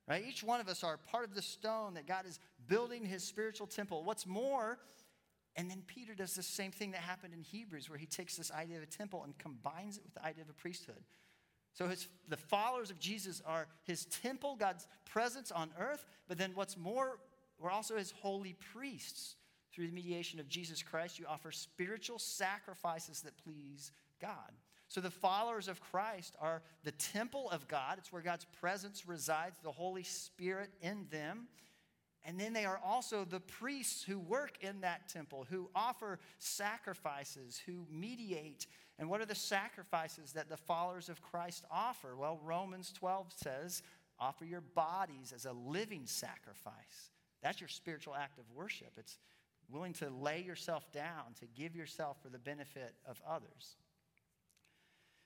Right? 0.06 0.24
Each 0.26 0.44
one 0.44 0.60
of 0.60 0.68
us 0.68 0.84
are 0.84 0.96
part 0.96 1.24
of 1.24 1.34
the 1.34 1.42
stone 1.42 1.94
that 1.94 2.06
God 2.06 2.26
is 2.26 2.38
building 2.68 3.04
his 3.04 3.24
spiritual 3.24 3.66
temple. 3.66 4.04
What's 4.04 4.26
more, 4.26 4.78
and 5.56 5.70
then 5.70 5.82
Peter 5.86 6.14
does 6.14 6.34
the 6.34 6.42
same 6.42 6.70
thing 6.70 6.90
that 6.92 7.00
happened 7.00 7.32
in 7.32 7.42
Hebrews, 7.42 7.88
where 7.88 7.98
he 7.98 8.06
takes 8.06 8.36
this 8.36 8.52
idea 8.52 8.76
of 8.76 8.82
a 8.82 8.86
temple 8.86 9.24
and 9.24 9.36
combines 9.38 9.96
it 9.96 10.04
with 10.04 10.14
the 10.14 10.24
idea 10.24 10.44
of 10.44 10.50
a 10.50 10.54
priesthood. 10.54 11.02
So 11.74 11.88
his, 11.88 12.08
the 12.28 12.36
followers 12.36 12.90
of 12.90 12.98
Jesus 12.98 13.42
are 13.44 13.66
his 13.82 14.06
temple, 14.06 14.56
God's 14.58 14.86
presence 15.04 15.50
on 15.50 15.70
earth, 15.78 16.06
but 16.28 16.38
then 16.38 16.52
what's 16.54 16.76
more, 16.76 17.18
we're 17.60 17.70
also 17.70 17.96
his 17.96 18.12
holy 18.20 18.56
priests. 18.72 19.36
Through 19.72 19.88
the 19.88 19.92
mediation 19.92 20.38
of 20.38 20.48
Jesus 20.48 20.84
Christ, 20.84 21.18
you 21.18 21.26
offer 21.28 21.50
spiritual 21.50 22.20
sacrifices 22.20 23.22
that 23.22 23.36
please 23.42 23.90
God. 24.20 24.52
So 24.86 25.00
the 25.00 25.10
followers 25.10 25.66
of 25.66 25.80
Christ 25.80 26.36
are 26.40 26.62
the 26.84 26.92
temple 26.92 27.50
of 27.50 27.66
God. 27.66 27.98
It's 27.98 28.12
where 28.12 28.22
God's 28.22 28.46
presence 28.60 29.08
resides, 29.08 29.58
the 29.64 29.72
Holy 29.72 30.04
Spirit 30.04 30.70
in 30.80 31.06
them. 31.10 31.48
And 32.24 32.40
then 32.40 32.52
they 32.52 32.64
are 32.64 32.80
also 32.84 33.24
the 33.24 33.40
priests 33.40 34.02
who 34.02 34.18
work 34.18 34.56
in 34.62 34.80
that 34.80 35.08
temple, 35.08 35.46
who 35.50 35.68
offer 35.74 36.18
sacrifices, 36.38 37.60
who 37.66 37.86
mediate 37.90 38.66
and 38.98 39.10
what 39.10 39.20
are 39.20 39.26
the 39.26 39.34
sacrifices 39.34 40.32
that 40.32 40.48
the 40.48 40.56
followers 40.56 41.08
of 41.08 41.20
Christ 41.20 41.64
offer? 41.70 42.16
Well, 42.16 42.38
Romans 42.44 42.92
12 42.92 43.32
says, 43.34 43.82
offer 44.20 44.44
your 44.44 44.60
bodies 44.60 45.32
as 45.34 45.46
a 45.46 45.52
living 45.52 46.06
sacrifice. 46.06 47.10
That's 47.42 47.60
your 47.60 47.68
spiritual 47.68 48.14
act 48.14 48.38
of 48.38 48.44
worship. 48.54 48.92
It's 48.96 49.18
willing 49.68 49.94
to 49.94 50.10
lay 50.10 50.42
yourself 50.42 50.90
down, 50.92 51.34
to 51.40 51.46
give 51.46 51.74
yourself 51.74 52.18
for 52.22 52.28
the 52.28 52.38
benefit 52.38 52.94
of 53.06 53.20
others. 53.28 53.76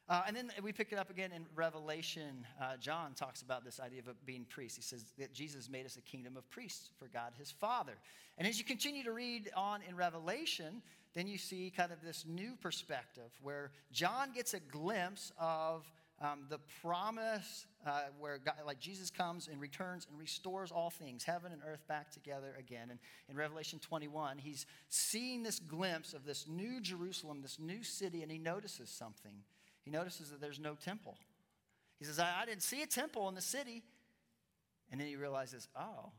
Uh, 0.08 0.22
and 0.26 0.34
then 0.34 0.50
we 0.62 0.72
pick 0.72 0.90
it 0.90 0.98
up 0.98 1.10
again 1.10 1.32
in 1.32 1.44
Revelation. 1.54 2.46
Uh, 2.60 2.78
John 2.80 3.12
talks 3.12 3.42
about 3.42 3.62
this 3.62 3.78
idea 3.78 4.00
of 4.00 4.24
being 4.24 4.46
priests. 4.48 4.76
He 4.76 4.82
says 4.82 5.04
that 5.18 5.34
Jesus 5.34 5.68
made 5.68 5.84
us 5.84 5.96
a 5.96 6.00
kingdom 6.00 6.36
of 6.36 6.48
priests 6.48 6.90
for 6.98 7.08
God 7.08 7.32
his 7.38 7.50
Father. 7.50 7.92
And 8.38 8.48
as 8.48 8.58
you 8.58 8.64
continue 8.64 9.04
to 9.04 9.12
read 9.12 9.50
on 9.54 9.80
in 9.86 9.96
Revelation, 9.96 10.80
then 11.14 11.26
you 11.26 11.36
see 11.36 11.70
kind 11.76 11.92
of 11.92 11.98
this 12.02 12.24
new 12.26 12.56
perspective 12.60 13.30
where 13.42 13.70
John 13.92 14.32
gets 14.32 14.54
a 14.54 14.60
glimpse 14.60 15.32
of 15.38 15.84
um, 16.22 16.46
the 16.48 16.58
promise 16.80 17.66
uh, 17.86 18.04
where 18.18 18.38
God, 18.38 18.54
like 18.66 18.80
Jesus 18.80 19.10
comes 19.10 19.48
and 19.48 19.60
returns 19.60 20.06
and 20.10 20.18
restores 20.18 20.72
all 20.72 20.90
things, 20.90 21.22
heaven 21.22 21.52
and 21.52 21.60
earth 21.66 21.86
back 21.86 22.10
together 22.10 22.54
again. 22.58 22.88
And 22.90 22.98
in 23.28 23.36
Revelation 23.36 23.78
21, 23.78 24.38
he's 24.38 24.64
seeing 24.88 25.42
this 25.42 25.58
glimpse 25.58 26.14
of 26.14 26.24
this 26.24 26.46
new 26.48 26.80
Jerusalem, 26.80 27.42
this 27.42 27.58
new 27.58 27.82
city, 27.82 28.22
and 28.22 28.32
he 28.32 28.38
notices 28.38 28.88
something. 28.88 29.34
He 29.88 29.96
notices 29.96 30.28
that 30.28 30.42
there's 30.42 30.60
no 30.60 30.74
temple. 30.74 31.16
He 31.98 32.04
says, 32.04 32.18
I, 32.18 32.42
I 32.42 32.44
didn't 32.44 32.62
see 32.62 32.82
a 32.82 32.86
temple 32.86 33.26
in 33.30 33.34
the 33.34 33.40
city. 33.40 33.82
And 34.90 35.00
then 35.00 35.08
he 35.08 35.16
realizes, 35.16 35.66
oh, 35.74 36.12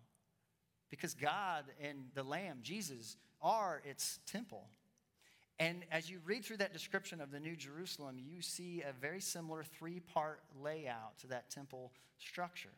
because 0.89 1.13
God 1.13 1.65
and 1.79 2.05
the 2.15 2.23
Lamb, 2.23 2.61
Jesus, 2.63 3.15
are 3.43 3.83
its 3.85 4.21
temple. 4.25 4.69
And 5.59 5.83
as 5.91 6.09
you 6.09 6.17
read 6.25 6.43
through 6.43 6.57
that 6.57 6.73
description 6.73 7.21
of 7.21 7.29
the 7.29 7.39
New 7.39 7.55
Jerusalem, 7.55 8.17
you 8.17 8.41
see 8.41 8.81
a 8.81 8.91
very 8.91 9.21
similar 9.21 9.63
three 9.63 9.99
part 9.99 10.41
layout 10.59 11.19
to 11.19 11.27
that 11.27 11.51
temple 11.51 11.91
structure. 12.17 12.69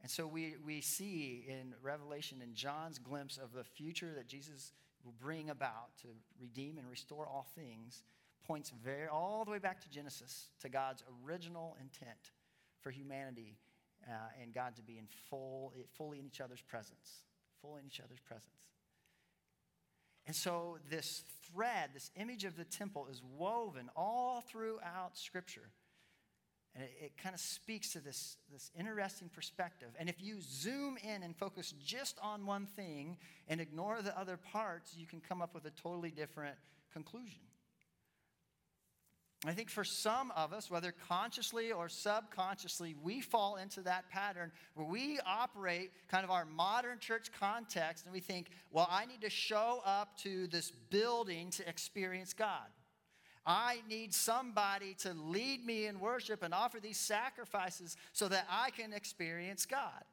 And 0.00 0.10
so 0.10 0.26
we, 0.26 0.54
we 0.64 0.80
see 0.80 1.44
in 1.46 1.74
Revelation 1.82 2.38
and 2.42 2.54
John's 2.54 2.98
glimpse 2.98 3.36
of 3.36 3.52
the 3.52 3.64
future 3.64 4.14
that 4.16 4.26
Jesus 4.26 4.72
will 5.04 5.14
bring 5.20 5.50
about 5.50 5.98
to 6.00 6.08
redeem 6.40 6.78
and 6.78 6.88
restore 6.88 7.26
all 7.26 7.46
things 7.54 8.04
points 8.46 8.72
very 8.84 9.08
all 9.08 9.44
the 9.44 9.50
way 9.50 9.58
back 9.58 9.80
to 9.82 9.90
Genesis, 9.90 10.50
to 10.60 10.68
God's 10.68 11.02
original 11.24 11.76
intent 11.80 12.32
for 12.80 12.90
humanity 12.90 13.58
uh, 14.06 14.42
and 14.42 14.52
God 14.52 14.76
to 14.76 14.82
be 14.82 14.98
in 14.98 15.06
full, 15.30 15.72
fully 15.96 16.18
in 16.18 16.26
each 16.26 16.40
other's 16.40 16.62
presence, 16.62 17.24
fully 17.60 17.80
in 17.80 17.86
each 17.86 18.00
other's 18.00 18.20
presence. 18.20 18.68
And 20.26 20.34
so, 20.34 20.78
this 20.90 21.22
thread, 21.52 21.90
this 21.92 22.10
image 22.16 22.44
of 22.44 22.56
the 22.56 22.64
temple, 22.64 23.08
is 23.10 23.20
woven 23.36 23.90
all 23.94 24.40
throughout 24.40 25.18
Scripture. 25.18 25.70
And 26.74 26.84
it, 26.84 26.92
it 27.00 27.12
kind 27.22 27.34
of 27.34 27.40
speaks 27.40 27.92
to 27.92 28.00
this, 28.00 28.38
this 28.50 28.70
interesting 28.78 29.28
perspective. 29.28 29.88
And 29.98 30.08
if 30.08 30.22
you 30.22 30.38
zoom 30.40 30.96
in 31.02 31.22
and 31.22 31.36
focus 31.36 31.74
just 31.84 32.18
on 32.22 32.46
one 32.46 32.66
thing 32.66 33.18
and 33.48 33.60
ignore 33.60 34.00
the 34.00 34.18
other 34.18 34.38
parts, 34.38 34.96
you 34.96 35.06
can 35.06 35.20
come 35.20 35.42
up 35.42 35.54
with 35.54 35.66
a 35.66 35.70
totally 35.70 36.10
different 36.10 36.56
conclusion. 36.92 37.42
I 39.50 39.52
think 39.52 39.68
for 39.68 39.84
some 39.84 40.32
of 40.36 40.52
us, 40.52 40.70
whether 40.70 40.92
consciously 41.08 41.70
or 41.70 41.88
subconsciously, 41.88 42.94
we 43.02 43.20
fall 43.20 43.56
into 43.56 43.82
that 43.82 44.08
pattern 44.08 44.50
where 44.74 44.86
we 44.86 45.18
operate 45.26 45.90
kind 46.08 46.24
of 46.24 46.30
our 46.30 46.46
modern 46.46 46.98
church 46.98 47.30
context 47.38 48.04
and 48.06 48.14
we 48.14 48.20
think, 48.20 48.48
well, 48.70 48.88
I 48.90 49.04
need 49.04 49.20
to 49.20 49.30
show 49.30 49.82
up 49.84 50.16
to 50.18 50.46
this 50.46 50.70
building 50.70 51.50
to 51.50 51.68
experience 51.68 52.32
God. 52.32 52.68
I 53.46 53.82
need 53.88 54.14
somebody 54.14 54.94
to 55.00 55.12
lead 55.12 55.66
me 55.66 55.86
in 55.86 56.00
worship 56.00 56.42
and 56.42 56.54
offer 56.54 56.80
these 56.80 56.96
sacrifices 56.96 57.96
so 58.12 58.28
that 58.28 58.46
I 58.48 58.70
can 58.70 58.94
experience 58.94 59.66
God. 59.66 60.04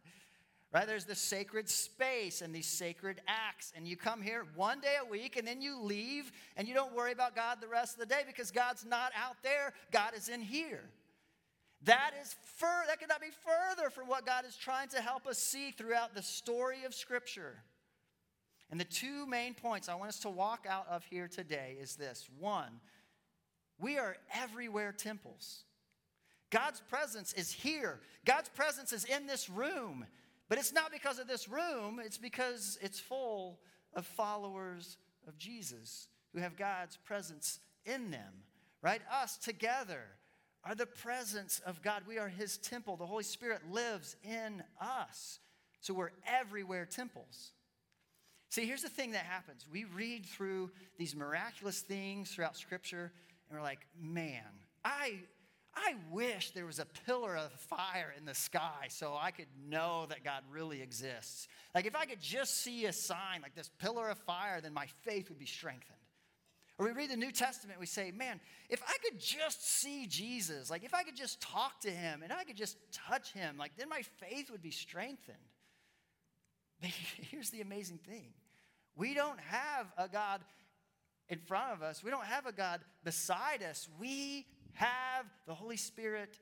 Right? 0.74 0.88
There's 0.88 1.04
this 1.04 1.20
sacred 1.20 1.68
space 1.70 2.42
and 2.42 2.56
these 2.56 2.68
sacred 2.68 3.22
acts. 3.28 3.74
And 3.76 3.86
you 3.86 3.98
come 3.98 4.22
here 4.22 4.46
one 4.56 4.80
day 4.80 4.96
a 5.06 5.10
week 5.10 5.36
and 5.36 5.46
then 5.46 5.62
you 5.62 5.82
leave 5.82 6.32
and 6.56 6.66
you 6.66 6.74
don't 6.74 6.96
worry 6.96 7.12
about 7.12 7.36
God 7.36 7.58
the 7.60 7.68
rest 7.68 7.96
of 7.96 8.00
the 8.00 8.06
day 8.06 8.22
because 8.26 8.52
God's 8.52 8.86
not 8.86 9.12
out 9.16 9.36
there, 9.44 9.74
God 9.92 10.14
is 10.16 10.30
in 10.30 10.42
here. 10.42 10.84
That 11.84 12.12
is 12.22 12.36
fur- 12.58 12.86
that 12.88 13.00
could 13.00 13.10
not 13.10 13.22
be 13.22 13.32
further 13.44 13.90
from 13.90 14.08
what 14.08 14.26
God 14.26 14.46
is 14.46 14.56
trying 14.56 14.88
to 14.90 15.02
help 15.02 15.28
us 15.28 15.40
see 15.40 15.72
throughout 15.72 16.16
the 16.16 16.22
story 16.22 16.84
of 16.86 16.94
Scripture. 16.94 17.58
And 18.70 18.80
the 18.80 18.86
two 18.86 19.26
main 19.26 19.54
points 19.54 19.90
I 19.90 19.96
want 19.96 20.10
us 20.10 20.20
to 20.20 20.30
walk 20.30 20.66
out 20.70 20.88
of 20.90 21.04
here 21.06 21.28
today 21.28 21.76
is 21.82 21.96
this. 21.96 22.30
One, 22.40 22.80
we 23.78 23.98
are 23.98 24.16
everywhere 24.34 24.94
temples. 24.94 25.64
God's 26.52 26.82
presence 26.82 27.34
is 27.34 27.52
here. 27.52 28.00
God's 28.26 28.50
presence 28.50 28.94
is 28.94 29.04
in 29.06 29.26
this 29.26 29.50
room. 29.50 30.06
But 30.52 30.60
it's 30.60 30.74
not 30.74 30.92
because 30.92 31.18
of 31.18 31.30
this 31.30 31.48
room, 31.48 32.02
it's 32.04 32.18
because 32.18 32.78
it's 32.82 33.00
full 33.00 33.62
of 33.94 34.06
followers 34.06 34.98
of 35.26 35.38
Jesus 35.38 36.10
who 36.34 36.42
have 36.42 36.58
God's 36.58 36.98
presence 37.06 37.62
in 37.86 38.12
them, 38.12 38.34
right? 38.82 39.02
Us 39.10 39.38
together 39.38 40.02
are 40.66 40.76
the 40.76 40.86
presence 40.86 41.62
of 41.66 41.82
God. 41.82 42.04
We 42.06 42.18
are 42.18 42.28
His 42.28 42.58
temple. 42.58 42.98
The 42.98 43.06
Holy 43.06 43.24
Spirit 43.24 43.62
lives 43.72 44.18
in 44.26 44.62
us. 44.82 45.40
So 45.80 45.94
we're 45.94 46.12
everywhere 46.28 46.86
temples. 46.86 47.54
See, 48.50 48.66
here's 48.66 48.82
the 48.82 48.90
thing 48.90 49.12
that 49.12 49.24
happens 49.24 49.66
we 49.72 49.86
read 49.86 50.26
through 50.26 50.70
these 50.98 51.16
miraculous 51.16 51.80
things 51.80 52.30
throughout 52.30 52.58
Scripture 52.58 53.14
and 53.50 53.58
we're 53.58 53.64
like, 53.64 53.88
man, 53.98 54.44
I, 54.84 55.14
I 55.76 55.96
wish 56.10 56.52
there 56.52 56.66
was 56.66 56.80
a 56.80 56.86
pillar 57.06 57.36
of 57.36 57.52
fire 57.54 58.14
in 58.18 58.26
the 58.26 58.34
sky 58.34 58.88
so 58.90 59.18
I 59.20 59.32
could 59.32 59.48
know 59.70 60.06
that 60.10 60.24
God 60.24 60.44
really 60.52 60.82
exists. 60.82 61.48
Like, 61.74 61.86
if 61.86 61.96
I 61.96 62.06
could 62.06 62.22
just 62.22 62.62
see 62.62 62.86
a 62.86 62.94
sign 62.94 63.42
like 63.42 63.56
this 63.56 63.70
pillar 63.80 64.10
of 64.10 64.18
fire, 64.20 64.60
then 64.62 64.74
my 64.74 64.88
faith 65.04 65.30
would 65.30 65.40
be 65.40 65.46
strengthened. 65.46 65.98
Or 66.78 66.86
we 66.86 66.92
read 66.92 67.12
the 67.12 67.16
New 67.16 67.32
Testament, 67.32 67.80
we 67.80 67.86
say, 67.86 68.12
man, 68.12 68.40
if 68.70 68.82
I 68.82 68.96
could 69.04 69.20
just 69.20 69.66
see 69.82 70.08
Jesus, 70.08 70.70
like 70.70 70.84
if 70.84 70.94
I 70.94 71.04
could 71.04 71.16
just 71.16 71.40
talk 71.40 71.80
to 71.82 71.92
him 71.92 72.22
and 72.24 72.34
I 72.34 72.44
could 72.44 72.58
just 72.58 72.78
touch 72.92 73.32
him, 73.34 73.58
like 73.58 73.74
then 73.78 73.88
my 73.88 74.02
faith 74.20 74.50
would 74.52 74.62
be 74.62 74.72
strengthened. 74.72 75.38
But 76.82 76.90
here's 77.30 77.52
the 77.52 77.62
amazing 77.62 78.00
thing 78.00 78.34
we 78.96 79.14
don't 79.14 79.40
have 79.40 79.86
a 79.98 80.08
God 80.08 80.42
in 81.30 81.38
front 81.38 81.74
of 81.74 81.84
us. 81.84 82.04
We 82.04 82.10
don't 82.10 82.26
have 82.26 82.48
a 82.48 82.52
God 82.52 82.82
beside 83.04 83.62
us. 83.62 83.88
We 84.00 84.48
have 84.74 85.26
the 85.48 85.54
Holy 85.54 85.78
Spirit 85.78 86.38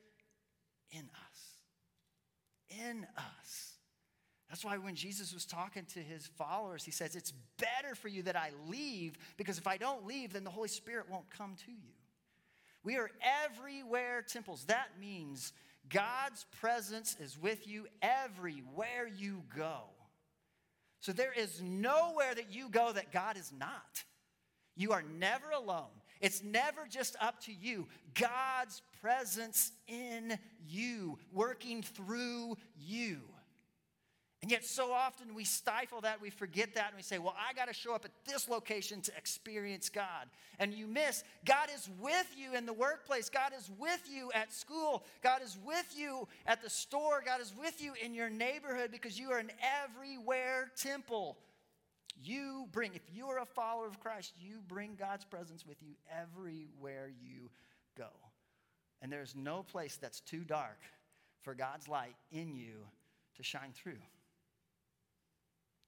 in 0.90 1.00
us. 1.00 2.78
In 2.86 3.06
us. 3.16 3.74
That's 4.48 4.64
why 4.64 4.78
when 4.78 4.96
Jesus 4.96 5.32
was 5.32 5.46
talking 5.46 5.84
to 5.94 6.00
his 6.00 6.26
followers, 6.26 6.84
he 6.84 6.90
says, 6.90 7.14
It's 7.14 7.32
better 7.58 7.94
for 7.94 8.08
you 8.08 8.22
that 8.24 8.36
I 8.36 8.50
leave, 8.68 9.16
because 9.36 9.58
if 9.58 9.66
I 9.66 9.76
don't 9.76 10.06
leave, 10.06 10.32
then 10.32 10.44
the 10.44 10.50
Holy 10.50 10.68
Spirit 10.68 11.06
won't 11.08 11.30
come 11.30 11.54
to 11.66 11.70
you. 11.70 11.94
We 12.82 12.96
are 12.96 13.10
everywhere 13.44 14.22
temples. 14.22 14.64
That 14.64 14.88
means 15.00 15.52
God's 15.88 16.46
presence 16.60 17.16
is 17.20 17.38
with 17.38 17.68
you 17.68 17.86
everywhere 18.02 19.08
you 19.16 19.42
go. 19.56 19.82
So 21.00 21.12
there 21.12 21.32
is 21.32 21.62
nowhere 21.62 22.34
that 22.34 22.52
you 22.52 22.68
go 22.68 22.92
that 22.92 23.12
God 23.12 23.36
is 23.36 23.52
not. 23.56 24.04
You 24.76 24.92
are 24.92 25.02
never 25.02 25.50
alone. 25.50 25.88
It's 26.20 26.42
never 26.42 26.86
just 26.88 27.16
up 27.20 27.40
to 27.44 27.52
you. 27.52 27.86
God's 28.14 28.82
presence 29.00 29.72
in 29.88 30.38
you, 30.68 31.18
working 31.32 31.82
through 31.82 32.56
you. 32.78 33.20
And 34.42 34.50
yet, 34.50 34.64
so 34.64 34.90
often 34.90 35.34
we 35.34 35.44
stifle 35.44 36.00
that, 36.00 36.22
we 36.22 36.30
forget 36.30 36.74
that, 36.74 36.88
and 36.88 36.96
we 36.96 37.02
say, 37.02 37.18
Well, 37.18 37.34
I 37.36 37.52
got 37.52 37.68
to 37.68 37.74
show 37.74 37.94
up 37.94 38.06
at 38.06 38.10
this 38.26 38.48
location 38.48 39.02
to 39.02 39.16
experience 39.16 39.90
God. 39.90 40.28
And 40.58 40.72
you 40.72 40.86
miss 40.86 41.24
God 41.44 41.68
is 41.74 41.90
with 42.00 42.26
you 42.36 42.56
in 42.56 42.64
the 42.64 42.72
workplace, 42.72 43.28
God 43.28 43.52
is 43.58 43.70
with 43.78 44.00
you 44.10 44.30
at 44.34 44.50
school, 44.52 45.04
God 45.22 45.42
is 45.42 45.58
with 45.62 45.94
you 45.94 46.26
at 46.46 46.62
the 46.62 46.70
store, 46.70 47.22
God 47.24 47.42
is 47.42 47.52
with 47.58 47.82
you 47.82 47.92
in 48.02 48.14
your 48.14 48.30
neighborhood 48.30 48.90
because 48.90 49.18
you 49.18 49.30
are 49.30 49.38
an 49.38 49.50
everywhere 49.84 50.70
temple 50.74 51.36
you 52.22 52.66
bring, 52.72 52.94
if 52.94 53.02
you 53.12 53.26
are 53.28 53.38
a 53.38 53.46
follower 53.46 53.86
of 53.86 54.00
Christ, 54.00 54.34
you 54.38 54.58
bring 54.66 54.94
God's 54.98 55.24
presence 55.24 55.66
with 55.66 55.82
you 55.82 55.94
everywhere 56.10 57.10
you 57.20 57.50
go. 57.96 58.08
And 59.02 59.10
there's 59.10 59.34
no 59.34 59.62
place 59.62 59.98
that's 60.00 60.20
too 60.20 60.44
dark 60.44 60.78
for 61.42 61.54
God's 61.54 61.88
light 61.88 62.16
in 62.30 62.54
you 62.54 62.86
to 63.36 63.42
shine 63.42 63.72
through. 63.74 63.98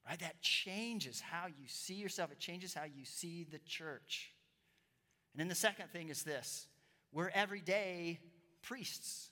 Right? 0.07 0.19
That 0.19 0.41
changes 0.41 1.21
how 1.21 1.47
you 1.47 1.67
see 1.67 1.95
yourself, 1.95 2.31
it 2.31 2.39
changes 2.39 2.73
how 2.73 2.83
you 2.85 3.05
see 3.05 3.45
the 3.49 3.59
church. 3.59 4.31
And 5.33 5.39
then 5.39 5.47
the 5.47 5.55
second 5.55 5.89
thing 5.91 6.09
is 6.09 6.23
this 6.23 6.67
we're 7.11 7.29
everyday 7.29 8.19
priests. 8.61 9.29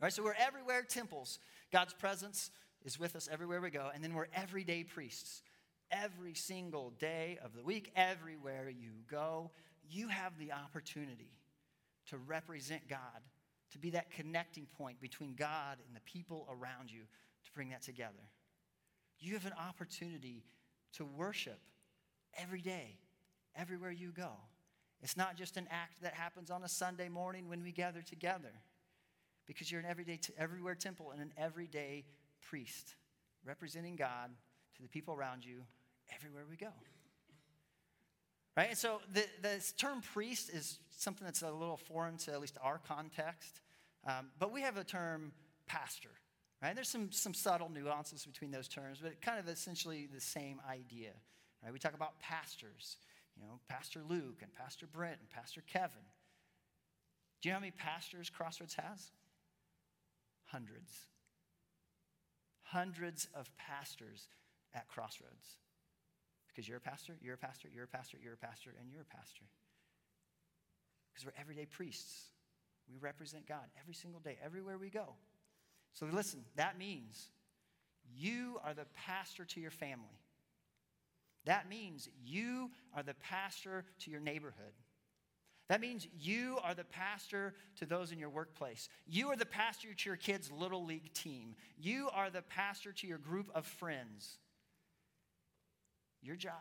Right, 0.00 0.12
so 0.12 0.22
we're 0.22 0.34
everywhere 0.38 0.82
temples. 0.82 1.40
God's 1.70 1.92
presence 1.92 2.50
is 2.86 2.98
with 2.98 3.16
us 3.16 3.28
everywhere 3.30 3.60
we 3.60 3.68
go. 3.68 3.90
And 3.92 4.02
then 4.02 4.14
we're 4.14 4.28
everyday 4.34 4.82
priests 4.82 5.42
every 5.90 6.34
single 6.34 6.90
day 6.98 7.38
of 7.44 7.54
the 7.54 7.62
week, 7.62 7.92
everywhere 7.96 8.68
you 8.68 8.90
go, 9.10 9.50
you 9.88 10.08
have 10.08 10.38
the 10.38 10.52
opportunity 10.52 11.32
to 12.08 12.18
represent 12.18 12.88
God, 12.88 12.98
to 13.72 13.78
be 13.78 13.90
that 13.90 14.10
connecting 14.10 14.66
point 14.78 15.00
between 15.00 15.34
God 15.34 15.78
and 15.86 15.94
the 15.94 16.00
people 16.00 16.46
around 16.50 16.90
you, 16.90 17.02
to 17.44 17.52
bring 17.54 17.70
that 17.70 17.82
together. 17.82 18.30
You 19.18 19.34
have 19.34 19.46
an 19.46 19.54
opportunity 19.58 20.44
to 20.94 21.04
worship 21.04 21.60
every 22.36 22.60
day, 22.60 22.98
everywhere 23.56 23.90
you 23.90 24.12
go. 24.12 24.32
It's 25.02 25.16
not 25.16 25.36
just 25.36 25.56
an 25.56 25.66
act 25.70 26.02
that 26.02 26.14
happens 26.14 26.50
on 26.50 26.62
a 26.62 26.68
Sunday 26.68 27.08
morning 27.08 27.48
when 27.48 27.62
we 27.62 27.72
gather 27.72 28.02
together, 28.02 28.52
because 29.46 29.70
you're 29.70 29.80
an 29.80 29.86
everyday, 29.86 30.16
t- 30.18 30.32
everywhere 30.38 30.74
temple 30.74 31.10
and 31.10 31.20
an 31.20 31.32
everyday 31.36 32.04
priest, 32.40 32.94
representing 33.44 33.96
God 33.96 34.30
to 34.76 34.82
the 34.82 34.88
people 34.88 35.14
around 35.14 35.44
you 35.44 35.62
everywhere 36.14 36.44
we 36.48 36.56
go. 36.56 36.72
Right? 38.56 38.68
And 38.70 38.78
so 38.78 39.00
the, 39.12 39.24
the 39.42 39.72
term 39.78 40.00
priest 40.00 40.50
is 40.50 40.78
something 40.90 41.24
that's 41.24 41.42
a 41.42 41.50
little 41.50 41.76
foreign 41.76 42.16
to 42.18 42.32
at 42.32 42.40
least 42.40 42.58
our 42.62 42.78
context. 42.86 43.60
Um, 44.06 44.28
but 44.38 44.52
we 44.52 44.62
have 44.62 44.76
a 44.76 44.84
term 44.84 45.32
pastor. 45.66 46.10
Right? 46.62 46.74
There's 46.74 46.88
some, 46.88 47.10
some 47.10 47.32
subtle 47.32 47.70
nuances 47.70 48.26
between 48.26 48.50
those 48.50 48.68
terms, 48.68 48.98
but 49.02 49.20
kind 49.22 49.38
of 49.38 49.48
essentially 49.48 50.08
the 50.12 50.20
same 50.20 50.60
idea. 50.68 51.12
Right? 51.62 51.72
We 51.72 51.78
talk 51.78 51.94
about 51.94 52.18
pastors, 52.20 52.96
you 53.36 53.42
know, 53.42 53.60
Pastor 53.68 54.02
Luke 54.06 54.40
and 54.42 54.52
Pastor 54.54 54.86
Brent 54.86 55.18
and 55.20 55.30
Pastor 55.30 55.62
Kevin. 55.66 56.04
Do 57.40 57.48
you 57.48 57.52
know 57.52 57.56
how 57.56 57.60
many 57.60 57.72
pastors 57.72 58.28
Crossroads 58.28 58.74
has? 58.74 59.10
Hundreds. 60.46 60.92
Hundreds 62.62 63.26
of 63.34 63.48
pastors 63.56 64.28
at 64.74 64.86
Crossroads. 64.88 65.56
Because 66.52 66.68
you're 66.68 66.78
a 66.78 66.80
pastor, 66.80 67.16
you're 67.22 67.34
a 67.34 67.38
pastor, 67.38 67.68
you're 67.72 67.84
a 67.84 67.88
pastor, 67.88 68.18
you're 68.22 68.34
a 68.34 68.36
pastor, 68.36 68.70
and 68.78 68.90
you're 68.90 69.02
a 69.02 69.16
pastor. 69.16 69.44
Because 71.12 71.26
we're 71.26 71.40
everyday 71.40 71.66
priests. 71.66 72.26
We 72.90 72.98
represent 72.98 73.46
God 73.46 73.64
every 73.80 73.94
single 73.94 74.20
day, 74.20 74.36
everywhere 74.44 74.76
we 74.76 74.90
go. 74.90 75.14
So 75.94 76.06
listen, 76.06 76.44
that 76.56 76.78
means 76.78 77.28
you 78.16 78.58
are 78.64 78.74
the 78.74 78.86
pastor 78.94 79.44
to 79.44 79.60
your 79.60 79.70
family. 79.70 80.18
That 81.44 81.68
means 81.68 82.08
you 82.24 82.70
are 82.94 83.02
the 83.02 83.14
pastor 83.14 83.84
to 84.00 84.10
your 84.10 84.20
neighborhood. 84.20 84.74
That 85.68 85.80
means 85.80 86.08
you 86.18 86.58
are 86.64 86.74
the 86.74 86.84
pastor 86.84 87.54
to 87.76 87.86
those 87.86 88.10
in 88.10 88.18
your 88.18 88.28
workplace. 88.28 88.88
You 89.06 89.28
are 89.28 89.36
the 89.36 89.46
pastor 89.46 89.94
to 89.94 90.08
your 90.08 90.16
kids' 90.16 90.50
little 90.50 90.84
league 90.84 91.12
team. 91.14 91.54
You 91.78 92.10
are 92.12 92.28
the 92.28 92.42
pastor 92.42 92.92
to 92.92 93.06
your 93.06 93.18
group 93.18 93.50
of 93.54 93.66
friends. 93.66 94.38
Your 96.22 96.36
job 96.36 96.54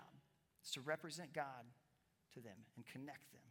is 0.64 0.72
to 0.72 0.82
represent 0.82 1.34
God 1.34 1.66
to 2.34 2.42
them 2.42 2.58
and 2.76 2.86
connect 2.86 3.32
them. 3.32 3.42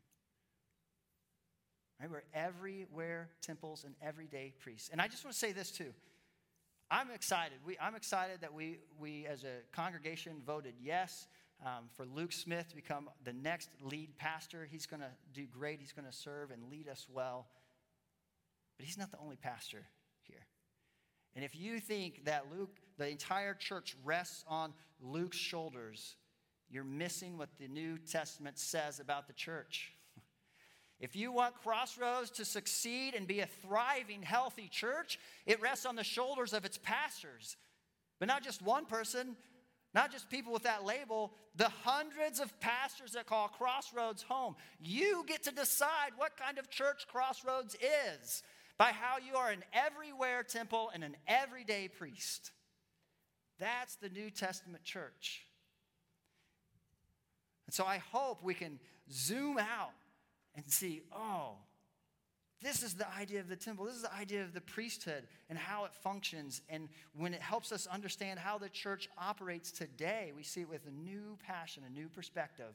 Right? 2.00 2.10
We're 2.10 2.22
everywhere 2.32 3.30
temples 3.42 3.84
and 3.84 3.94
everyday 4.00 4.52
priests. 4.58 4.88
And 4.90 5.00
I 5.00 5.08
just 5.08 5.24
want 5.24 5.34
to 5.34 5.38
say 5.38 5.52
this 5.52 5.70
too. 5.70 5.92
I'm 6.90 7.10
excited. 7.10 7.58
We, 7.66 7.76
I'm 7.80 7.94
excited 7.94 8.40
that 8.40 8.54
we, 8.54 8.78
we, 8.98 9.26
as 9.26 9.44
a 9.44 9.62
congregation, 9.72 10.40
voted 10.46 10.74
yes 10.80 11.26
um, 11.64 11.84
for 11.94 12.06
Luke 12.06 12.32
Smith 12.32 12.68
to 12.68 12.76
become 12.76 13.10
the 13.24 13.32
next 13.32 13.68
lead 13.82 14.16
pastor. 14.16 14.66
He's 14.70 14.86
going 14.86 15.00
to 15.00 15.10
do 15.34 15.46
great. 15.46 15.80
He's 15.80 15.92
going 15.92 16.06
to 16.06 16.16
serve 16.16 16.50
and 16.50 16.70
lead 16.70 16.88
us 16.88 17.06
well. 17.12 17.46
But 18.78 18.86
he's 18.86 18.96
not 18.96 19.10
the 19.10 19.18
only 19.18 19.36
pastor 19.36 19.84
here. 20.22 20.46
And 21.34 21.44
if 21.44 21.54
you 21.54 21.78
think 21.80 22.24
that 22.24 22.46
Luke, 22.56 22.78
the 22.98 23.08
entire 23.08 23.54
church 23.54 23.96
rests 24.04 24.44
on 24.48 24.74
Luke's 25.00 25.36
shoulders, 25.36 26.16
you're 26.68 26.84
missing 26.84 27.38
what 27.38 27.48
the 27.58 27.68
New 27.68 27.96
Testament 27.98 28.58
says 28.58 29.00
about 29.00 29.26
the 29.26 29.32
church. 29.32 29.92
If 31.00 31.14
you 31.14 31.30
want 31.30 31.54
Crossroads 31.62 32.32
to 32.32 32.44
succeed 32.44 33.14
and 33.14 33.24
be 33.24 33.38
a 33.38 33.46
thriving, 33.46 34.20
healthy 34.20 34.66
church, 34.66 35.16
it 35.46 35.62
rests 35.62 35.86
on 35.86 35.94
the 35.94 36.02
shoulders 36.02 36.52
of 36.52 36.64
its 36.64 36.76
pastors. 36.76 37.56
But 38.18 38.26
not 38.26 38.42
just 38.42 38.62
one 38.62 38.84
person, 38.84 39.36
not 39.94 40.10
just 40.10 40.28
people 40.28 40.52
with 40.52 40.64
that 40.64 40.84
label, 40.84 41.32
the 41.54 41.68
hundreds 41.68 42.40
of 42.40 42.58
pastors 42.58 43.12
that 43.12 43.26
call 43.26 43.46
Crossroads 43.46 44.24
home. 44.24 44.56
You 44.80 45.24
get 45.24 45.44
to 45.44 45.52
decide 45.52 46.10
what 46.16 46.36
kind 46.36 46.58
of 46.58 46.68
church 46.68 47.06
Crossroads 47.06 47.76
is 48.20 48.42
by 48.76 48.90
how 48.90 49.18
you 49.18 49.36
are 49.36 49.50
an 49.50 49.62
everywhere 49.72 50.42
temple 50.42 50.90
and 50.92 51.04
an 51.04 51.16
everyday 51.28 51.86
priest. 51.86 52.50
That's 53.58 53.96
the 53.96 54.08
New 54.08 54.30
Testament 54.30 54.84
church. 54.84 55.44
And 57.66 57.74
so 57.74 57.84
I 57.84 57.98
hope 57.98 58.42
we 58.42 58.54
can 58.54 58.78
zoom 59.12 59.58
out 59.58 59.92
and 60.54 60.64
see, 60.70 61.02
oh, 61.12 61.56
this 62.60 62.82
is 62.82 62.94
the 62.94 63.06
idea 63.14 63.40
of 63.40 63.48
the 63.48 63.56
temple. 63.56 63.84
This 63.84 63.96
is 63.96 64.02
the 64.02 64.14
idea 64.14 64.42
of 64.42 64.52
the 64.52 64.60
priesthood 64.60 65.24
and 65.48 65.56
how 65.56 65.84
it 65.84 65.92
functions. 65.94 66.60
And 66.68 66.88
when 67.16 67.32
it 67.32 67.40
helps 67.40 67.70
us 67.70 67.86
understand 67.86 68.40
how 68.40 68.58
the 68.58 68.68
church 68.68 69.08
operates 69.16 69.70
today, 69.70 70.32
we 70.36 70.42
see 70.42 70.62
it 70.62 70.68
with 70.68 70.86
a 70.86 70.90
new 70.90 71.38
passion, 71.46 71.84
a 71.86 71.90
new 71.92 72.08
perspective. 72.08 72.74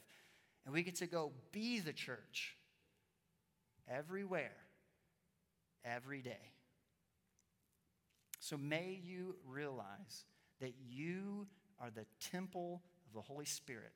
And 0.66 0.74
we 0.74 0.84
get 0.84 0.96
to 0.98 1.08
go 1.08 1.32
be 1.52 1.80
the 1.80 1.92
church 1.92 2.56
everywhere, 3.90 4.56
every 5.84 6.22
day. 6.22 6.52
So 8.40 8.58
may 8.58 9.00
you 9.04 9.36
realize 9.46 10.26
that 10.62 10.74
you 10.90 11.48
are 11.80 11.90
the 11.90 12.06
temple 12.32 12.82
of 13.08 13.14
the 13.14 13.22
Holy 13.22 13.46
Spirit, 13.46 13.92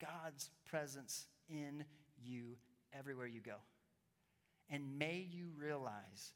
God's 0.00 0.50
presence 0.64 1.26
in 1.48 1.84
you 2.24 2.56
everywhere 2.96 3.26
you 3.26 3.40
go. 3.40 3.56
And 4.70 4.98
may 4.98 5.26
you 5.30 5.48
realize 5.56 6.32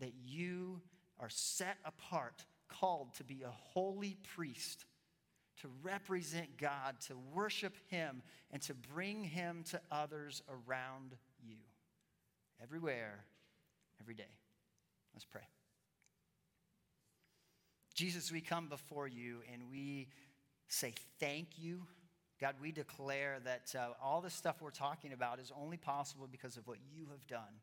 that 0.00 0.12
you 0.24 0.80
are 1.20 1.28
set 1.28 1.78
apart, 1.84 2.44
called 2.68 3.14
to 3.14 3.24
be 3.24 3.42
a 3.42 3.50
holy 3.50 4.16
priest, 4.34 4.84
to 5.62 5.68
represent 5.82 6.56
God, 6.56 6.96
to 7.08 7.14
worship 7.34 7.74
Him, 7.88 8.22
and 8.50 8.62
to 8.62 8.74
bring 8.74 9.24
Him 9.24 9.64
to 9.70 9.80
others 9.90 10.42
around 10.48 11.16
you. 11.42 11.56
Everywhere, 12.62 13.24
every 14.00 14.14
day. 14.14 14.30
Let's 15.14 15.24
pray. 15.24 15.42
Jesus, 17.98 18.30
we 18.30 18.40
come 18.40 18.68
before 18.68 19.08
you 19.08 19.38
and 19.52 19.62
we 19.70 20.06
say 20.68 20.94
thank 21.18 21.48
you 21.58 21.82
God, 22.40 22.54
we 22.62 22.70
declare 22.70 23.38
that 23.44 23.74
uh, 23.76 23.88
all 24.02 24.20
the 24.20 24.30
stuff 24.30 24.56
we're 24.60 24.70
talking 24.70 25.12
about 25.12 25.40
is 25.40 25.52
only 25.60 25.76
possible 25.76 26.28
because 26.30 26.56
of 26.56 26.68
what 26.68 26.78
you 26.94 27.06
have 27.10 27.26
done. 27.26 27.60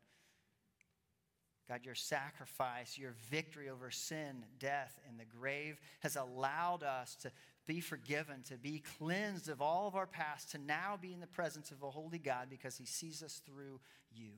God, 1.69 1.85
your 1.85 1.95
sacrifice, 1.95 2.97
your 2.97 3.15
victory 3.31 3.69
over 3.69 3.89
sin, 3.89 4.43
death, 4.59 4.99
and 5.07 5.17
the 5.17 5.25
grave 5.25 5.79
has 6.01 6.15
allowed 6.17 6.83
us 6.83 7.15
to 7.21 7.31
be 7.65 7.79
forgiven, 7.79 8.43
to 8.49 8.57
be 8.57 8.83
cleansed 8.97 9.49
of 9.49 9.61
all 9.61 9.87
of 9.87 9.95
our 9.95 10.05
past, 10.05 10.51
to 10.51 10.57
now 10.57 10.99
be 11.01 11.13
in 11.13 11.21
the 11.21 11.27
presence 11.27 11.71
of 11.71 11.81
a 11.81 11.89
holy 11.89 12.19
God 12.19 12.47
because 12.49 12.77
he 12.77 12.85
sees 12.85 13.23
us 13.23 13.41
through 13.45 13.79
you. 14.13 14.31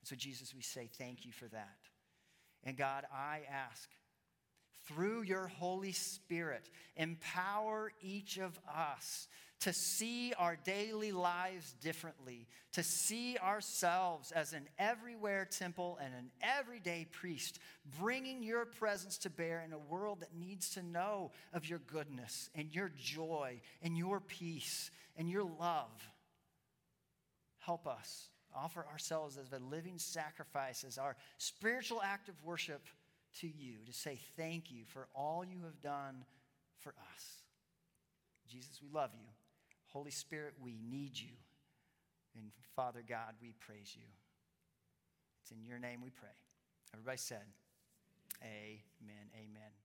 And 0.00 0.08
so, 0.08 0.16
Jesus, 0.16 0.54
we 0.54 0.62
say 0.62 0.88
thank 0.98 1.26
you 1.26 1.32
for 1.32 1.46
that. 1.48 1.76
And 2.64 2.76
God, 2.76 3.04
I 3.14 3.42
ask 3.52 3.90
through 4.86 5.22
your 5.22 5.48
Holy 5.48 5.92
Spirit, 5.92 6.68
empower 6.96 7.92
each 8.00 8.38
of 8.38 8.58
us 8.68 9.28
to 9.60 9.72
see 9.72 10.32
our 10.38 10.56
daily 10.64 11.12
lives 11.12 11.74
differently, 11.80 12.48
to 12.72 12.82
see 12.82 13.36
ourselves 13.38 14.32
as 14.32 14.52
an 14.52 14.66
everywhere 14.76 15.44
temple 15.44 15.98
and 16.02 16.12
an 16.14 16.30
everyday 16.42 17.06
priest, 17.12 17.60
bringing 18.00 18.42
your 18.42 18.64
presence 18.64 19.18
to 19.18 19.30
bear 19.30 19.62
in 19.64 19.72
a 19.72 19.78
world 19.78 20.18
that 20.18 20.34
needs 20.34 20.70
to 20.70 20.82
know 20.82 21.30
of 21.52 21.68
your 21.68 21.78
goodness 21.78 22.50
and 22.56 22.74
your 22.74 22.90
joy 22.98 23.60
and 23.82 23.96
your 23.96 24.18
peace 24.18 24.90
and 25.16 25.30
your 25.30 25.44
love. 25.44 26.10
Help 27.60 27.86
us 27.86 28.30
offer 28.54 28.84
ourselves 28.90 29.38
as 29.38 29.52
a 29.52 29.64
living 29.64 29.98
sacrifice, 29.98 30.82
as 30.82 30.98
our 30.98 31.16
spiritual 31.38 32.02
act 32.02 32.28
of 32.28 32.34
worship 32.44 32.82
to 33.40 33.46
you, 33.46 33.74
to 33.86 33.92
say 33.92 34.18
thank 34.36 34.70
you 34.70 34.84
for 34.86 35.08
all 35.14 35.44
you 35.44 35.62
have 35.64 35.80
done 35.82 36.24
for 36.78 36.94
us. 37.14 37.42
Jesus, 38.48 38.80
we 38.82 38.88
love 38.92 39.10
you. 39.14 39.26
Holy 39.86 40.10
Spirit, 40.10 40.54
we 40.62 40.78
need 40.90 41.18
you. 41.18 41.32
And 42.36 42.50
Father 42.74 43.02
God, 43.06 43.34
we 43.40 43.54
praise 43.60 43.94
you. 43.94 44.08
It's 45.42 45.50
in 45.50 45.64
your 45.64 45.78
name 45.78 46.00
we 46.02 46.10
pray. 46.10 46.28
Everybody 46.94 47.18
said, 47.18 47.44
Amen, 48.42 49.30
amen. 49.34 49.81